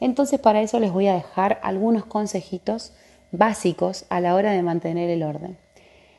Entonces 0.00 0.40
para 0.40 0.60
eso 0.60 0.80
les 0.80 0.92
voy 0.92 1.06
a 1.06 1.14
dejar 1.14 1.60
algunos 1.62 2.04
consejitos 2.04 2.92
básicos 3.32 4.04
a 4.08 4.20
la 4.20 4.34
hora 4.34 4.52
de 4.52 4.62
mantener 4.62 5.10
el 5.10 5.22
orden. 5.22 5.56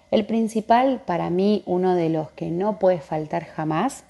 El 0.10 0.26
principal, 0.26 1.02
para 1.06 1.30
mí, 1.30 1.64
uno 1.66 1.94
de 1.96 2.10
los 2.10 2.32
que 2.32 2.50
no 2.50 2.80
puede 2.80 3.00
faltar 3.00 3.44
jamás, 3.44 4.06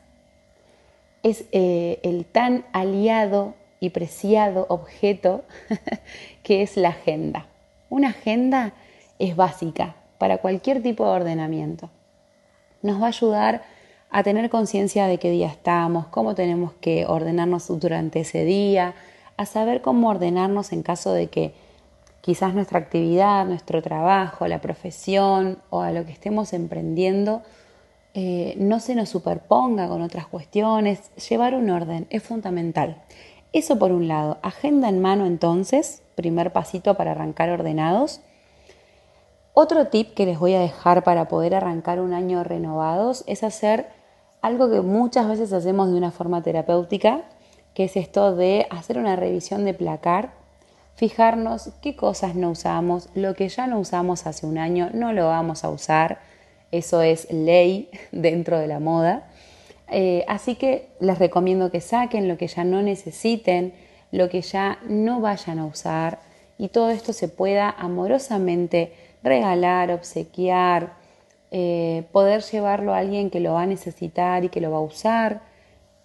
es 1.23 1.45
eh, 1.51 1.99
el 2.03 2.25
tan 2.25 2.65
aliado 2.73 3.55
y 3.79 3.89
preciado 3.91 4.65
objeto 4.69 5.43
que 6.43 6.61
es 6.61 6.77
la 6.77 6.89
agenda. 6.89 7.47
Una 7.89 8.09
agenda 8.09 8.73
es 9.19 9.35
básica 9.35 9.95
para 10.17 10.39
cualquier 10.39 10.81
tipo 10.81 11.05
de 11.05 11.11
ordenamiento. 11.11 11.89
Nos 12.81 13.01
va 13.01 13.05
a 13.05 13.09
ayudar 13.09 13.63
a 14.09 14.23
tener 14.23 14.49
conciencia 14.49 15.07
de 15.07 15.17
qué 15.17 15.29
día 15.31 15.47
estamos, 15.47 16.07
cómo 16.07 16.35
tenemos 16.35 16.73
que 16.79 17.05
ordenarnos 17.05 17.67
durante 17.79 18.21
ese 18.21 18.45
día, 18.45 18.95
a 19.35 19.45
saber 19.45 19.81
cómo 19.81 20.09
ordenarnos 20.09 20.71
en 20.71 20.81
caso 20.81 21.13
de 21.13 21.27
que 21.27 21.53
quizás 22.21 22.53
nuestra 22.53 22.79
actividad, 22.79 23.45
nuestro 23.45 23.81
trabajo, 23.81 24.47
la 24.47 24.59
profesión 24.59 25.59
o 25.69 25.81
a 25.81 25.91
lo 25.91 26.05
que 26.05 26.11
estemos 26.11 26.53
emprendiendo 26.53 27.43
eh, 28.19 28.55
no 28.57 28.79
se 28.79 28.95
nos 28.95 29.09
superponga 29.09 29.87
con 29.87 30.01
otras 30.01 30.25
cuestiones, 30.25 31.11
llevar 31.29 31.53
un 31.53 31.69
orden 31.69 32.07
es 32.09 32.23
fundamental. 32.23 33.03
Eso 33.53 33.77
por 33.77 33.91
un 33.91 34.07
lado, 34.07 34.39
agenda 34.41 34.89
en 34.89 34.99
mano 34.99 35.27
entonces, 35.27 36.01
primer 36.15 36.51
pasito 36.51 36.95
para 36.95 37.11
arrancar 37.11 37.51
ordenados. 37.51 38.21
Otro 39.53 39.89
tip 39.89 40.15
que 40.15 40.25
les 40.25 40.39
voy 40.39 40.55
a 40.55 40.59
dejar 40.59 41.03
para 41.03 41.27
poder 41.27 41.53
arrancar 41.53 41.99
un 41.99 42.11
año 42.11 42.43
renovados 42.43 43.23
es 43.27 43.43
hacer 43.43 43.85
algo 44.41 44.67
que 44.71 44.81
muchas 44.81 45.27
veces 45.27 45.53
hacemos 45.53 45.91
de 45.91 45.97
una 45.97 46.09
forma 46.09 46.41
terapéutica, 46.41 47.21
que 47.75 47.83
es 47.83 47.95
esto 47.95 48.35
de 48.35 48.65
hacer 48.71 48.97
una 48.97 49.15
revisión 49.15 49.63
de 49.63 49.75
placar, 49.75 50.31
fijarnos 50.95 51.69
qué 51.83 51.95
cosas 51.95 52.33
no 52.33 52.49
usamos, 52.49 53.09
lo 53.13 53.35
que 53.35 53.47
ya 53.47 53.67
no 53.67 53.77
usamos 53.77 54.25
hace 54.25 54.47
un 54.47 54.57
año 54.57 54.89
no 54.91 55.13
lo 55.13 55.27
vamos 55.27 55.63
a 55.63 55.69
usar, 55.69 56.17
eso 56.71 57.01
es 57.01 57.31
ley 57.31 57.89
dentro 58.11 58.59
de 58.59 58.67
la 58.67 58.79
moda. 58.79 59.29
Eh, 59.89 60.25
así 60.27 60.55
que 60.55 60.89
les 60.99 61.17
recomiendo 61.17 61.71
que 61.71 61.79
saquen 61.79 62.27
lo 62.27 62.37
que 62.37 62.47
ya 62.47 62.63
no 62.63 62.81
necesiten, 62.81 63.73
lo 64.11 64.29
que 64.29 64.41
ya 64.41 64.79
no 64.87 65.21
vayan 65.21 65.59
a 65.59 65.65
usar 65.65 66.19
y 66.57 66.69
todo 66.69 66.89
esto 66.89 67.13
se 67.13 67.27
pueda 67.27 67.69
amorosamente 67.69 68.93
regalar, 69.23 69.91
obsequiar, 69.91 70.93
eh, 71.51 72.03
poder 72.11 72.41
llevarlo 72.41 72.93
a 72.93 72.99
alguien 72.99 73.29
que 73.29 73.39
lo 73.39 73.53
va 73.53 73.63
a 73.63 73.67
necesitar 73.67 74.43
y 74.43 74.49
que 74.49 74.61
lo 74.61 74.71
va 74.71 74.77
a 74.77 74.81
usar. 74.81 75.41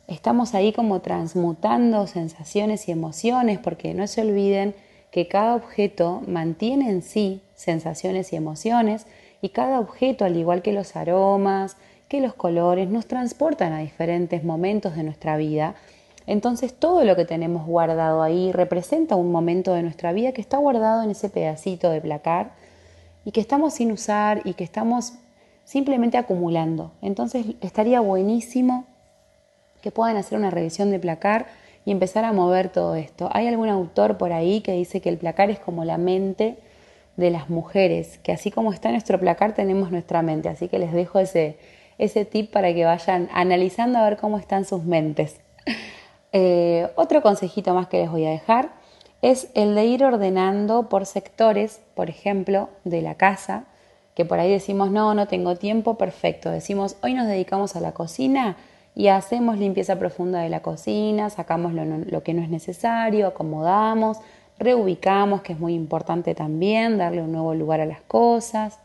Estamos 0.07 0.55
ahí 0.55 0.73
como 0.73 1.01
transmutando 1.01 2.07
sensaciones 2.07 2.89
y 2.89 2.93
emociones 2.93 3.59
porque 3.59 3.95
no 3.95 4.07
se 4.07 4.21
olviden 4.21 4.75
que 5.11 5.29
cada 5.29 5.55
objeto 5.55 6.23
mantiene 6.27 6.91
en 6.91 7.03
sí 7.03 7.43
sensaciones 7.55 8.33
y 8.33 8.37
emociones 8.37 9.07
y 9.43 9.51
cada 9.51 9.81
objeto, 9.81 10.25
al 10.25 10.37
igual 10.37 10.63
que 10.63 10.73
los 10.73 10.97
aromas, 10.97 11.77
que 12.09 12.21
los 12.21 12.33
colores, 12.33 12.89
nos 12.89 13.07
transportan 13.07 13.73
a 13.73 13.81
diferentes 13.81 14.45
momentos 14.45 14.95
de 14.95 15.03
nuestra 15.03 15.37
vida. 15.37 15.75
Entonces 16.27 16.73
todo 16.73 17.05
lo 17.05 17.17
que 17.17 17.25
tenemos 17.25 17.67
guardado 17.67 18.23
ahí 18.23 18.53
representa 18.53 19.17
un 19.17 19.33
momento 19.33 19.75
de 19.75 19.83
nuestra 19.83 20.13
vida 20.13 20.33
que 20.33 20.41
está 20.41 20.57
guardado 20.59 21.03
en 21.03 21.11
ese 21.11 21.29
pedacito 21.29 21.91
de 21.91 22.01
placar 22.01 22.53
y 23.25 23.33
que 23.33 23.41
estamos 23.41 23.75
sin 23.75 23.91
usar 23.91 24.43
y 24.45 24.55
que 24.55 24.63
estamos 24.63 25.15
simplemente 25.65 26.19
acumulando. 26.19 26.93
Entonces 27.03 27.45
estaría 27.61 28.01
buenísimo 28.01 28.85
que 29.81 29.91
puedan 29.91 30.17
hacer 30.17 30.39
una 30.39 30.51
revisión 30.51 30.93
de 30.93 31.01
placar 31.01 31.47
y 31.85 31.91
empezar 31.91 32.25
a 32.25 32.33
mover 32.33 32.69
todo 32.69 32.95
esto. 32.95 33.29
Hay 33.33 33.49
algún 33.49 33.69
autor 33.69 34.19
por 34.19 34.33
ahí 34.33 34.61
que 34.61 34.73
dice 34.73 35.01
que 35.01 35.09
el 35.09 35.19
placar 35.19 35.51
es 35.51 35.59
como 35.59 35.85
la 35.85 35.99
mente 35.99 36.59
de 37.17 37.31
las 37.31 37.51
mujeres, 37.51 38.19
que 38.19 38.33
así 38.33 38.51
como 38.51 38.73
está 38.73 38.91
nuestro 38.91 39.19
placar 39.19 39.55
tenemos 39.55 39.91
nuestra 39.91 40.23
mente, 40.23 40.49
así 40.49 40.69
que 40.69 40.79
les 40.79 40.93
dejo 40.93 41.19
ese, 41.19 41.59
ese 41.99 42.25
tip 42.25 42.51
para 42.51 42.73
que 42.73 42.85
vayan 42.85 43.29
analizando 43.33 43.99
a 43.99 44.05
ver 44.05 44.17
cómo 44.17 44.39
están 44.39 44.65
sus 44.65 44.85
mentes. 44.85 45.41
Eh, 46.35 46.89
otro 46.95 47.21
consejito 47.21 47.75
más 47.75 47.89
que 47.89 47.99
les 47.99 48.11
voy 48.11 48.25
a 48.25 48.31
dejar 48.31 48.71
es 49.21 49.49
el 49.53 49.75
de 49.75 49.85
ir 49.85 50.03
ordenando 50.03 50.89
por 50.89 51.05
sectores, 51.05 51.83
por 51.95 52.09
ejemplo, 52.09 52.71
de 52.85 53.03
la 53.03 53.17
casa, 53.17 53.67
que 54.15 54.25
por 54.25 54.41
ahí 54.41 54.51
decimos, 54.51 54.91
no, 54.91 55.15
no 55.15 55.27
tengo 55.29 55.57
tiempo, 55.57 55.99
perfecto. 55.99 56.51
Decimos, 56.51 56.97
hoy 57.03 57.13
nos 57.15 57.29
dedicamos 57.29 57.77
a 57.77 57.81
la 57.81 57.93
cocina 57.93 58.57
y 58.95 59.09
hacemos 59.09 59.59
limpieza 59.59 59.99
profunda 59.99 60.41
de 60.41 60.49
la 60.49 60.61
cocina, 60.61 61.31
sacamos 61.31 61.73
lo, 61.73 62.23
que 62.23 62.35
no 62.35 62.43
es 62.43 62.51
necesario, 62.51 63.29
acomodamos, 63.29 64.19
reubicamos, 64.63 65.43
que 65.43 65.53
es 65.53 65.61
muy 65.61 65.75
importante 65.75 66.35
también, 66.35 66.99
darle 66.99 67.23
un 67.23 67.33
nuevo 67.33 67.55
lugar 67.55 67.81
a 67.81 67.87
las 67.87 68.01
cosas. 68.03 68.79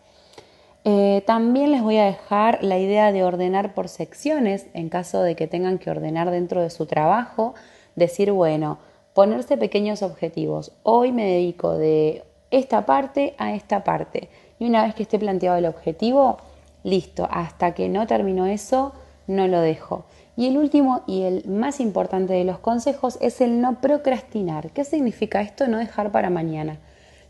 Eh, 0.84 1.24
también 1.26 1.72
les 1.72 1.82
voy 1.82 1.98
a 1.98 2.06
dejar 2.06 2.64
la 2.64 2.78
idea 2.78 3.12
de 3.12 3.24
ordenar 3.24 3.74
por 3.74 3.90
secciones 3.90 4.68
en 4.74 4.90
caso 4.90 5.22
de 5.22 5.36
que 5.36 5.48
tengan 5.48 5.80
que 5.80 5.90
ordenar 5.90 6.32
dentro 6.32 6.62
de 6.62 6.70
su 6.70 6.86
trabajo, 6.86 7.56
decir, 7.96 8.32
bueno, 8.32 8.78
ponerse 9.14 9.58
pequeños 9.58 10.02
objetivos. 10.04 10.72
Hoy 10.84 11.12
me 11.12 11.26
dedico 11.26 11.74
de 11.74 12.24
esta 12.52 12.86
parte 12.86 13.36
a 13.38 13.54
esta 13.54 13.84
parte 13.84 14.30
y 14.60 14.66
una 14.66 14.84
vez 14.84 14.96
que 14.96 15.04
esté 15.04 15.20
planteado 15.20 15.58
el 15.58 15.66
objetivo, 15.66 16.38
listo, 16.84 17.28
hasta 17.30 17.74
que 17.74 17.90
no 17.90 18.08
termino 18.08 18.46
eso, 18.46 18.94
no 19.28 19.48
lo 19.48 19.60
dejo. 19.60 20.06
Y 20.38 20.48
el 20.48 20.58
último 20.58 21.02
y 21.08 21.24
el 21.24 21.44
más 21.48 21.80
importante 21.80 22.34
de 22.34 22.44
los 22.44 22.60
consejos 22.60 23.18
es 23.22 23.42
el 23.42 23.60
no 23.60 23.82
procrastinar. 23.82 24.70
¿Qué 24.70 24.86
significa 24.86 25.42
esto? 25.42 25.68
No 25.68 25.80
dejar 25.80 26.12
para 26.12 26.30
mañana. 26.30 26.78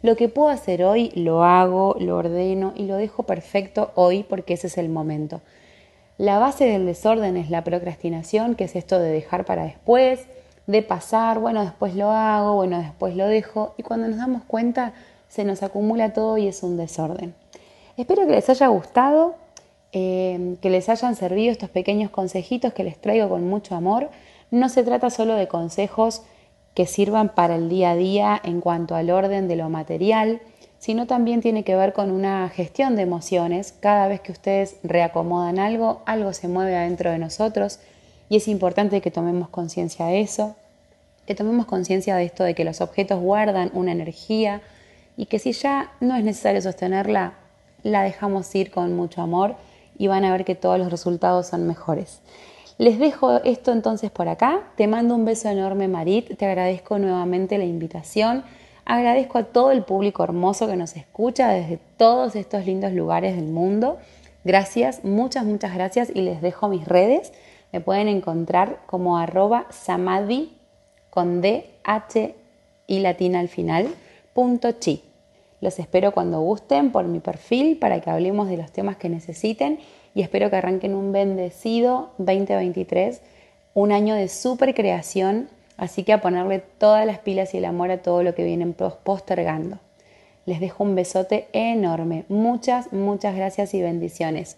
Lo 0.03 0.15
que 0.17 0.27
puedo 0.27 0.49
hacer 0.49 0.83
hoy, 0.83 1.11
lo 1.15 1.43
hago, 1.43 1.95
lo 1.99 2.17
ordeno 2.17 2.73
y 2.75 2.83
lo 2.83 2.97
dejo 2.97 3.23
perfecto 3.23 3.91
hoy 3.95 4.23
porque 4.23 4.53
ese 4.53 4.67
es 4.67 4.77
el 4.77 4.89
momento. 4.89 5.41
La 6.17 6.37
base 6.37 6.65
del 6.65 6.85
desorden 6.85 7.37
es 7.37 7.49
la 7.49 7.63
procrastinación, 7.63 8.55
que 8.55 8.65
es 8.65 8.75
esto 8.75 8.99
de 8.99 9.09
dejar 9.09 9.45
para 9.45 9.63
después, 9.63 10.25
de 10.67 10.81
pasar, 10.81 11.39
bueno, 11.39 11.61
después 11.61 11.95
lo 11.95 12.11
hago, 12.11 12.55
bueno, 12.55 12.79
después 12.79 13.15
lo 13.15 13.25
dejo, 13.27 13.73
y 13.77 13.83
cuando 13.83 14.07
nos 14.07 14.17
damos 14.17 14.43
cuenta 14.43 14.93
se 15.29 15.45
nos 15.45 15.63
acumula 15.63 16.13
todo 16.13 16.37
y 16.37 16.47
es 16.47 16.61
un 16.61 16.75
desorden. 16.75 17.33
Espero 17.95 18.25
que 18.27 18.33
les 18.33 18.49
haya 18.49 18.67
gustado, 18.67 19.35
eh, 19.99 20.57
que 20.61 20.69
les 20.69 20.89
hayan 20.89 21.15
servido 21.15 21.51
estos 21.51 21.71
pequeños 21.71 22.11
consejitos 22.11 22.71
que 22.71 22.83
les 22.83 23.01
traigo 23.01 23.29
con 23.29 23.49
mucho 23.49 23.73
amor. 23.73 24.11
No 24.51 24.69
se 24.69 24.83
trata 24.83 25.09
solo 25.09 25.33
de 25.33 25.47
consejos 25.47 26.21
que 26.75 26.85
sirvan 26.85 27.29
para 27.29 27.55
el 27.55 27.67
día 27.67 27.91
a 27.91 27.95
día 27.95 28.39
en 28.43 28.61
cuanto 28.61 28.93
al 28.93 29.09
orden 29.09 29.47
de 29.47 29.55
lo 29.55 29.69
material, 29.69 30.39
sino 30.77 31.07
también 31.07 31.41
tiene 31.41 31.63
que 31.63 31.75
ver 31.75 31.93
con 31.93 32.11
una 32.11 32.47
gestión 32.49 32.95
de 32.95 33.01
emociones. 33.01 33.73
Cada 33.79 34.07
vez 34.07 34.21
que 34.21 34.31
ustedes 34.31 34.75
reacomodan 34.83 35.57
algo, 35.57 36.03
algo 36.05 36.31
se 36.33 36.47
mueve 36.47 36.75
adentro 36.75 37.09
de 37.09 37.17
nosotros 37.17 37.79
y 38.29 38.37
es 38.37 38.47
importante 38.47 39.01
que 39.01 39.09
tomemos 39.09 39.49
conciencia 39.49 40.05
de 40.05 40.21
eso, 40.21 40.55
que 41.25 41.33
tomemos 41.33 41.65
conciencia 41.65 42.15
de 42.15 42.25
esto 42.25 42.43
de 42.43 42.53
que 42.53 42.63
los 42.63 42.81
objetos 42.81 43.19
guardan 43.19 43.71
una 43.73 43.91
energía, 43.91 44.61
y 45.17 45.25
que 45.25 45.39
si 45.39 45.51
ya 45.53 45.91
no 45.99 46.15
es 46.15 46.23
necesario 46.23 46.61
sostenerla, 46.61 47.33
la 47.81 48.03
dejamos 48.03 48.53
ir 48.53 48.69
con 48.69 48.95
mucho 48.95 49.23
amor 49.23 49.55
y 49.97 50.07
van 50.07 50.25
a 50.25 50.31
ver 50.31 50.45
que 50.45 50.55
todos 50.55 50.77
los 50.77 50.91
resultados 50.91 51.47
son 51.47 51.67
mejores. 51.67 52.21
Les 52.77 52.99
dejo 52.99 53.37
esto 53.43 53.71
entonces 53.71 54.11
por 54.11 54.27
acá. 54.27 54.61
Te 54.75 54.87
mando 54.87 55.15
un 55.15 55.25
beso 55.25 55.49
enorme, 55.49 55.87
Marit. 55.87 56.37
Te 56.37 56.45
agradezco 56.45 56.99
nuevamente 56.99 57.57
la 57.57 57.65
invitación. 57.65 58.43
Agradezco 58.85 59.39
a 59.39 59.43
todo 59.43 59.71
el 59.71 59.83
público 59.83 60.23
hermoso 60.23 60.67
que 60.67 60.75
nos 60.75 60.95
escucha 60.95 61.49
desde 61.49 61.79
todos 61.97 62.35
estos 62.35 62.65
lindos 62.65 62.93
lugares 62.93 63.35
del 63.35 63.47
mundo. 63.47 63.97
Gracias, 64.43 65.03
muchas, 65.03 65.43
muchas 65.43 65.73
gracias 65.73 66.09
y 66.13 66.21
les 66.21 66.41
dejo 66.41 66.69
mis 66.69 66.87
redes. 66.87 67.33
Me 67.73 67.81
pueden 67.81 68.07
encontrar 68.07 68.79
como 68.85 69.17
arroba 69.17 69.65
samadhi 69.71 70.55
con 71.09 71.41
D, 71.41 71.69
H 71.83 72.35
y 72.85 72.99
latina 72.99 73.39
al 73.39 73.49
final. 73.49 73.87
Los 75.59 75.79
espero 75.79 76.11
cuando 76.11 76.39
gusten 76.41 76.91
por 76.91 77.05
mi 77.05 77.19
perfil 77.19 77.77
para 77.77 77.99
que 77.99 78.09
hablemos 78.09 78.47
de 78.47 78.57
los 78.57 78.71
temas 78.71 78.97
que 78.97 79.09
necesiten 79.09 79.79
y 80.13 80.21
espero 80.21 80.49
que 80.49 80.55
arranquen 80.55 80.93
un 80.93 81.11
bendecido 81.11 82.11
2023, 82.19 83.21
un 83.73 83.91
año 83.91 84.15
de 84.15 84.29
super 84.29 84.73
creación, 84.75 85.49
así 85.77 86.03
que 86.03 86.13
a 86.13 86.21
ponerle 86.21 86.59
todas 86.59 87.05
las 87.05 87.19
pilas 87.19 87.53
y 87.53 87.57
el 87.57 87.65
amor 87.65 87.91
a 87.91 88.01
todo 88.01 88.23
lo 88.23 88.35
que 88.35 88.43
vienen 88.43 88.73
postergando. 88.73 89.79
Les 90.45 90.59
dejo 90.59 90.83
un 90.83 90.95
besote 90.95 91.47
enorme. 91.53 92.25
Muchas, 92.29 92.93
muchas 92.93 93.35
gracias 93.35 93.73
y 93.73 93.81
bendiciones. 93.81 94.57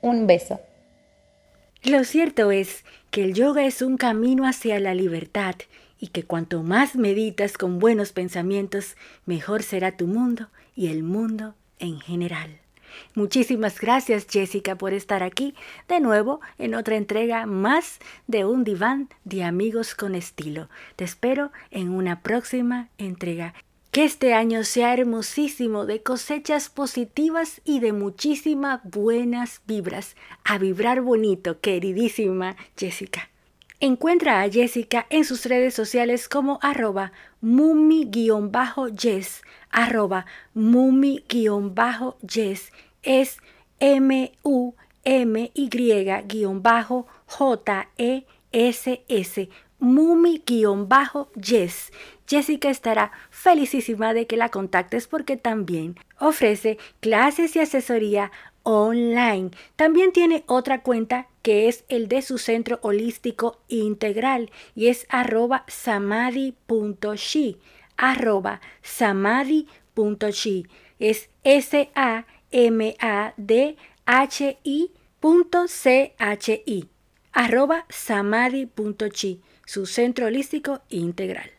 Un 0.00 0.26
beso. 0.26 0.60
Lo 1.84 2.04
cierto 2.04 2.50
es 2.50 2.84
que 3.10 3.22
el 3.22 3.34
yoga 3.34 3.64
es 3.64 3.82
un 3.82 3.96
camino 3.96 4.46
hacia 4.46 4.80
la 4.80 4.94
libertad 4.94 5.54
y 6.00 6.08
que 6.08 6.24
cuanto 6.24 6.62
más 6.62 6.96
meditas 6.96 7.58
con 7.58 7.78
buenos 7.78 8.12
pensamientos, 8.12 8.96
mejor 9.26 9.62
será 9.62 9.96
tu 9.96 10.06
mundo 10.06 10.48
y 10.74 10.88
el 10.88 11.02
mundo 11.02 11.54
en 11.78 12.00
general. 12.00 12.60
Muchísimas 13.14 13.80
gracias 13.80 14.26
Jessica 14.28 14.76
por 14.76 14.92
estar 14.92 15.22
aquí 15.22 15.54
de 15.88 16.00
nuevo 16.00 16.40
en 16.58 16.74
otra 16.74 16.96
entrega 16.96 17.46
más 17.46 17.98
de 18.26 18.44
un 18.44 18.64
diván 18.64 19.08
de 19.24 19.44
amigos 19.44 19.94
con 19.94 20.14
estilo. 20.14 20.68
Te 20.96 21.04
espero 21.04 21.52
en 21.70 21.90
una 21.90 22.22
próxima 22.22 22.88
entrega. 22.98 23.54
Que 23.90 24.04
este 24.04 24.34
año 24.34 24.64
sea 24.64 24.92
hermosísimo 24.92 25.86
de 25.86 26.02
cosechas 26.02 26.68
positivas 26.68 27.62
y 27.64 27.80
de 27.80 27.92
muchísimas 27.92 28.80
buenas 28.84 29.62
vibras. 29.66 30.14
A 30.44 30.58
vibrar 30.58 31.00
bonito, 31.00 31.60
queridísima 31.60 32.56
Jessica. 32.76 33.30
Encuentra 33.80 34.42
a 34.42 34.50
Jessica 34.50 35.06
en 35.08 35.24
sus 35.24 35.44
redes 35.44 35.72
sociales 35.72 36.28
como 36.28 36.58
arroba 36.62 37.12
mumi-yes, 37.40 39.42
arroba 39.70 40.26
mumi-yes, 40.52 41.22
es 43.04 43.38
M-U-M-Y-J-E-S-S, 43.78 44.74
mumi-yes. 49.78 51.92
Jessica 52.26 52.70
estará 52.70 53.12
felicísima 53.30 54.12
de 54.12 54.26
que 54.26 54.36
la 54.36 54.48
contactes 54.48 55.06
porque 55.06 55.36
también 55.36 55.94
ofrece 56.18 56.78
clases 56.98 57.54
y 57.54 57.60
asesoría 57.60 58.32
online. 58.68 59.50
También 59.76 60.12
tiene 60.12 60.44
otra 60.46 60.82
cuenta 60.82 61.26
que 61.40 61.68
es 61.68 61.84
el 61.88 62.06
de 62.06 62.20
su 62.20 62.36
centro 62.36 62.78
holístico 62.82 63.62
integral 63.68 64.50
y 64.74 64.88
es 64.88 65.06
arroba 65.08 65.64
samadhi.shi, 65.68 67.56
arroba. 67.96 68.60
Es 70.98 71.30
S-A-M-A-D-H-I 71.44 72.10
arroba 77.32 77.86
su 79.64 79.86
centro 79.86 80.26
holístico 80.26 80.82
integral. 80.90 81.50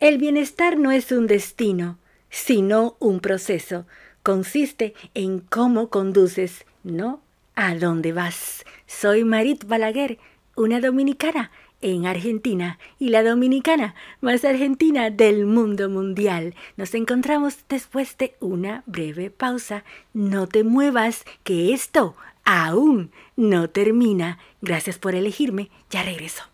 El 0.00 0.18
bienestar 0.18 0.78
no 0.78 0.90
es 0.90 1.12
un 1.12 1.28
destino, 1.28 1.98
sino 2.28 2.96
un 2.98 3.20
proceso. 3.20 3.86
Consiste 4.24 4.94
en 5.12 5.40
cómo 5.40 5.90
conduces, 5.90 6.64
no 6.82 7.20
a 7.54 7.74
dónde 7.74 8.14
vas. 8.14 8.64
Soy 8.86 9.22
Marit 9.22 9.66
Balaguer, 9.66 10.18
una 10.56 10.80
dominicana 10.80 11.50
en 11.82 12.06
Argentina 12.06 12.78
y 12.98 13.10
la 13.10 13.22
dominicana 13.22 13.94
más 14.22 14.46
argentina 14.46 15.10
del 15.10 15.44
mundo 15.44 15.90
mundial. 15.90 16.54
Nos 16.78 16.94
encontramos 16.94 17.58
después 17.68 18.16
de 18.16 18.34
una 18.40 18.82
breve 18.86 19.28
pausa. 19.28 19.84
No 20.14 20.46
te 20.46 20.64
muevas, 20.64 21.26
que 21.42 21.74
esto 21.74 22.16
aún 22.44 23.10
no 23.36 23.68
termina. 23.68 24.38
Gracias 24.62 24.96
por 24.98 25.14
elegirme, 25.14 25.68
ya 25.90 26.02
regreso. 26.02 26.44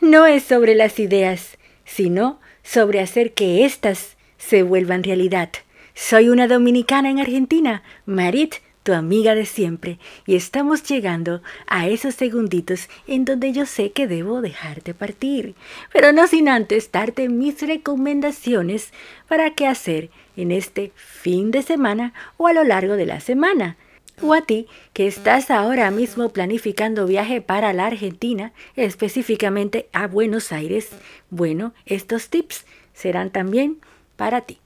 No 0.00 0.24
es 0.24 0.42
sobre 0.42 0.74
las 0.74 0.98
ideas, 0.98 1.58
sino 1.84 2.40
sobre 2.62 3.00
hacer 3.00 3.34
que 3.34 3.66
éstas 3.66 4.16
se 4.48 4.62
vuelvan 4.62 5.02
realidad. 5.02 5.50
Soy 5.94 6.28
una 6.28 6.48
dominicana 6.48 7.10
en 7.10 7.20
Argentina, 7.20 7.82
Marit 8.06 8.56
tu 8.82 8.92
amiga 8.92 9.36
de 9.36 9.46
siempre, 9.46 9.98
y 10.26 10.34
estamos 10.34 10.82
llegando 10.82 11.40
a 11.68 11.86
esos 11.86 12.16
segunditos 12.16 12.88
en 13.06 13.24
donde 13.24 13.52
yo 13.52 13.64
sé 13.64 13.92
que 13.92 14.08
debo 14.08 14.40
dejarte 14.40 14.92
partir, 14.92 15.54
pero 15.92 16.12
no 16.12 16.26
sin 16.26 16.48
antes 16.48 16.90
darte 16.90 17.28
mis 17.28 17.62
recomendaciones 17.62 18.92
para 19.28 19.54
qué 19.54 19.68
hacer 19.68 20.10
en 20.36 20.50
este 20.50 20.90
fin 20.96 21.52
de 21.52 21.62
semana 21.62 22.12
o 22.36 22.48
a 22.48 22.52
lo 22.52 22.64
largo 22.64 22.96
de 22.96 23.06
la 23.06 23.20
semana. 23.20 23.76
O 24.20 24.34
a 24.34 24.42
ti 24.42 24.66
que 24.92 25.06
estás 25.06 25.50
ahora 25.50 25.90
mismo 25.92 26.30
planificando 26.30 27.06
viaje 27.06 27.40
para 27.40 27.72
la 27.72 27.86
Argentina, 27.86 28.52
específicamente 28.74 29.88
a 29.92 30.08
Buenos 30.08 30.50
Aires, 30.52 30.90
bueno, 31.30 31.72
estos 31.86 32.28
tips 32.28 32.64
serán 32.92 33.30
también 33.30 33.78
para 34.16 34.42
ti. 34.42 34.58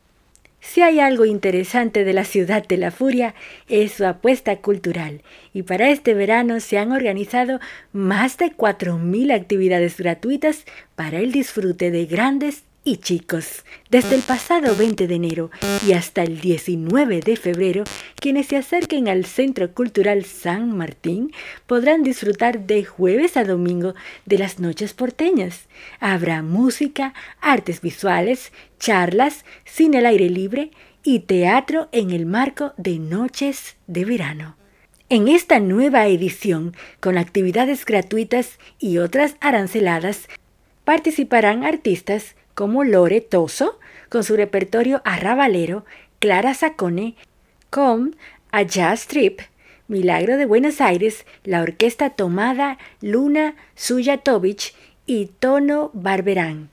Si 0.61 0.83
hay 0.83 0.99
algo 0.99 1.25
interesante 1.25 2.05
de 2.05 2.13
la 2.13 2.25
ciudad 2.25 2.67
de 2.67 2.77
la 2.77 2.91
furia 2.91 3.35
es 3.69 3.93
su 3.93 4.05
apuesta 4.05 4.57
cultural 4.57 5.23
y 5.55 5.63
para 5.63 5.91
este 5.91 6.13
verano 6.13 6.59
se 6.61 6.77
han 6.77 6.93
organizado 6.93 7.61
más 7.93 8.37
de 8.37 8.53
4.000 8.53 9.33
actividades 9.33 9.97
gratuitas 9.97 10.65
para 10.97 11.21
el 11.21 11.31
disfrute 11.31 11.91
de 11.91 12.07
grandes 12.07 12.66
y 12.87 12.99
chicos. 12.99 13.65
Desde 13.91 14.15
el 14.15 14.23
pasado 14.23 14.77
20 14.77 15.09
de 15.09 15.15
enero 15.17 15.51
y 15.85 15.93
hasta 15.93 16.23
el 16.23 16.41
19 16.41 17.21
de 17.21 17.37
febrero, 17.37 17.83
quienes 18.15 18.47
se 18.47 18.57
acerquen 18.57 19.09
al 19.09 19.27
Centro 19.27 19.75
Cultural 19.75 20.25
San 20.25 20.75
Martín 20.75 21.33
podrán 21.67 22.05
disfrutar 22.05 22.61
de 22.67 22.85
jueves 22.85 23.37
a 23.37 23.45
domingo 23.45 23.95
de 24.25 24.39
las 24.39 24.61
noches 24.61 24.95
porteñas. 24.95 25.67
Habrá 25.99 26.43
música, 26.43 27.13
artes 27.41 27.81
visuales, 27.81 28.53
charlas, 28.79 29.45
cine 29.65 29.99
al 29.99 30.07
aire 30.07 30.31
libre 30.31 30.71
y 31.03 31.21
teatro 31.21 31.89
en 31.91 32.13
el 32.13 32.25
marco 32.25 32.73
de 32.77 33.01
noches 33.01 33.77
de 33.89 34.05
verano. 34.05 34.57
En 35.09 35.27
esta 35.27 35.59
nueva 35.59 36.07
edición, 36.07 36.77
con 37.01 37.19
actividades 37.19 37.85
gratuitas 37.85 38.61
y 38.79 38.99
otras 38.99 39.35
aranceladas, 39.41 40.29
participarán 40.85 41.65
artistas 41.65 42.37
como 42.57 42.85
Lore 42.85 43.21
Toso, 43.21 43.79
con 44.09 44.25
su 44.25 44.35
repertorio 44.35 45.03
arrabalero, 45.05 45.85
Clara 46.19 46.55
Sacone, 46.55 47.15
Com, 47.69 48.13
A 48.51 48.63
Jazz 48.63 49.07
Trip, 49.07 49.41
Milagro 49.89 50.39
de 50.39 50.47
Buenos 50.47 50.81
Aires, 50.81 51.27
la 51.45 51.61
orquesta 51.61 52.11
Tomada, 52.11 52.79
Luna 53.03 53.55
Suyatovich 53.75 54.75
y 55.05 55.27
Tono 55.39 55.91
Barberán. 55.93 56.71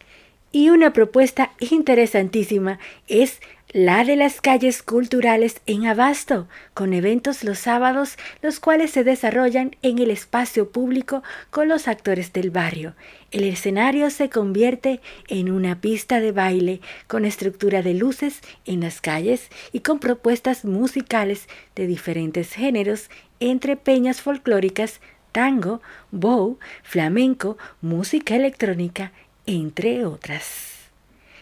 Y 0.53 0.69
una 0.69 0.93
propuesta 0.93 1.51
interesantísima 1.59 2.79
es 3.09 3.41
la 3.73 4.03
de 4.03 4.15
las 4.15 4.39
calles 4.39 4.83
culturales 4.83 5.59
en 5.65 5.87
Abasto, 5.87 6.47
con 6.75 6.93
eventos 6.93 7.43
los 7.43 7.57
sábados, 7.57 8.17
los 8.43 8.59
cuales 8.59 8.91
se 8.91 9.03
desarrollan 9.03 9.75
en 9.81 9.97
el 9.97 10.11
espacio 10.11 10.69
público 10.69 11.23
con 11.49 11.67
los 11.67 11.87
actores 11.87 12.31
del 12.33 12.51
barrio. 12.51 12.93
El 13.31 13.43
escenario 13.45 14.11
se 14.11 14.29
convierte 14.29 15.01
en 15.27 15.51
una 15.51 15.81
pista 15.81 16.19
de 16.19 16.31
baile 16.31 16.81
con 17.07 17.25
estructura 17.25 17.81
de 17.81 17.95
luces 17.95 18.41
en 18.65 18.81
las 18.81 19.01
calles 19.01 19.49
y 19.71 19.79
con 19.79 19.97
propuestas 19.97 20.65
musicales 20.65 21.49
de 21.75 21.87
diferentes 21.87 22.53
géneros 22.53 23.09
entre 23.39 23.75
peñas 23.75 24.21
folclóricas, 24.21 25.01
tango, 25.31 25.81
bow, 26.11 26.59
flamenco, 26.83 27.57
música 27.81 28.35
electrónica, 28.35 29.13
entre 29.47 30.05
otras. 30.05 30.72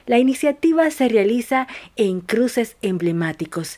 La 0.05 0.19
iniciativa 0.19 0.89
se 0.91 1.07
realiza 1.07 1.67
en 1.95 2.21
cruces 2.21 2.77
emblemáticos. 2.81 3.77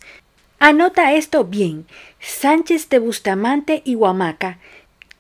Anota 0.60 1.14
esto 1.14 1.44
bien. 1.44 1.86
Sánchez 2.20 2.90
de 2.90 3.00
Bustamante 3.00 3.82
y 3.86 3.96
Huamaca, 3.96 4.60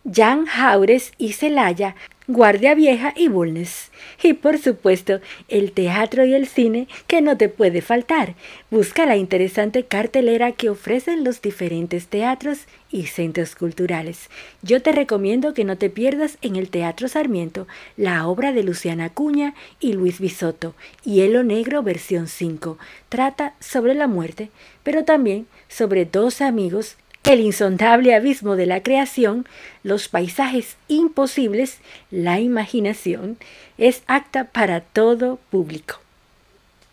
Jan 0.09 0.45
Jaures 0.45 1.11
y 1.17 1.33
Celaya 1.33 1.95
Guardia 2.27 2.73
Vieja 2.73 3.13
y 3.17 3.27
Bulnes. 3.27 3.91
Y 4.21 4.33
por 4.33 4.57
supuesto, 4.57 5.19
el 5.49 5.73
teatro 5.73 6.25
y 6.25 6.33
el 6.33 6.47
cine 6.47 6.88
que 7.07 7.21
no 7.21 7.36
te 7.38 7.49
puede 7.49 7.81
faltar. 7.81 8.36
Busca 8.71 9.05
la 9.05 9.17
interesante 9.17 9.83
cartelera 9.83 10.53
que 10.53 10.69
ofrecen 10.69 11.23
los 11.25 11.41
diferentes 11.41 12.07
teatros 12.07 12.59
y 12.91 13.07
centros 13.07 13.55
culturales. 13.55 14.29
Yo 14.62 14.81
te 14.81 14.93
recomiendo 14.93 15.53
que 15.53 15.65
no 15.65 15.77
te 15.77 15.89
pierdas 15.89 16.38
en 16.41 16.55
el 16.55 16.69
Teatro 16.69 17.07
Sarmiento 17.07 17.67
la 17.97 18.27
obra 18.27 18.53
de 18.53 18.63
Luciana 18.63 19.09
Cuña 19.09 19.55
y 19.79 19.93
Luis 19.93 20.19
Bisotto, 20.19 20.75
Hielo 21.03 21.43
Negro 21.43 21.83
versión 21.83 22.27
5. 22.27 22.77
Trata 23.09 23.55
sobre 23.59 23.95
la 23.95 24.07
muerte, 24.07 24.49
pero 24.83 25.03
también 25.03 25.47
sobre 25.67 26.05
dos 26.05 26.39
amigos 26.39 26.95
el 27.31 27.39
insondable 27.39 28.13
abismo 28.13 28.55
de 28.55 28.65
la 28.65 28.83
creación, 28.83 29.47
los 29.83 30.09
paisajes 30.09 30.75
imposibles, 30.88 31.79
la 32.12 32.39
imaginación, 32.39 33.38
es 33.77 34.03
acta 34.07 34.45
para 34.45 34.81
todo 34.81 35.39
público. 35.49 35.99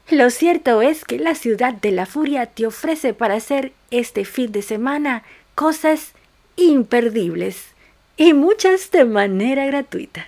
Lo 0.09 0.31
cierto 0.31 0.83
es 0.83 1.05
que 1.05 1.19
la 1.19 1.35
ciudad 1.35 1.75
de 1.75 1.93
la 1.93 2.07
furia 2.07 2.47
te 2.47 2.67
ofrece 2.67 3.15
para 3.15 3.35
hacer 3.35 3.73
este 3.91 4.25
fin 4.25 4.51
de 4.53 4.63
semana 4.63 5.23
cosas 5.55 6.13
imperdibles 6.57 7.67
y 8.17 8.33
muchas 8.33 8.91
de 8.91 9.05
manera 9.05 9.67
gratuita. 9.67 10.27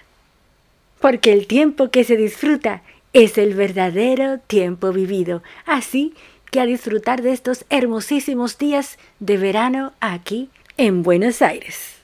Porque 1.00 1.32
el 1.32 1.46
tiempo 1.46 1.90
que 1.90 2.04
se 2.04 2.16
disfruta 2.16 2.82
es 3.12 3.38
el 3.38 3.54
verdadero 3.54 4.38
tiempo 4.38 4.92
vivido, 4.92 5.42
así 5.66 6.14
que 6.52 6.60
a 6.60 6.66
disfrutar 6.66 7.22
de 7.22 7.32
estos 7.32 7.64
hermosísimos 7.70 8.58
días 8.58 8.98
de 9.20 9.38
verano 9.38 9.94
aquí 10.00 10.50
en 10.76 11.02
Buenos 11.02 11.40
Aires. 11.40 11.96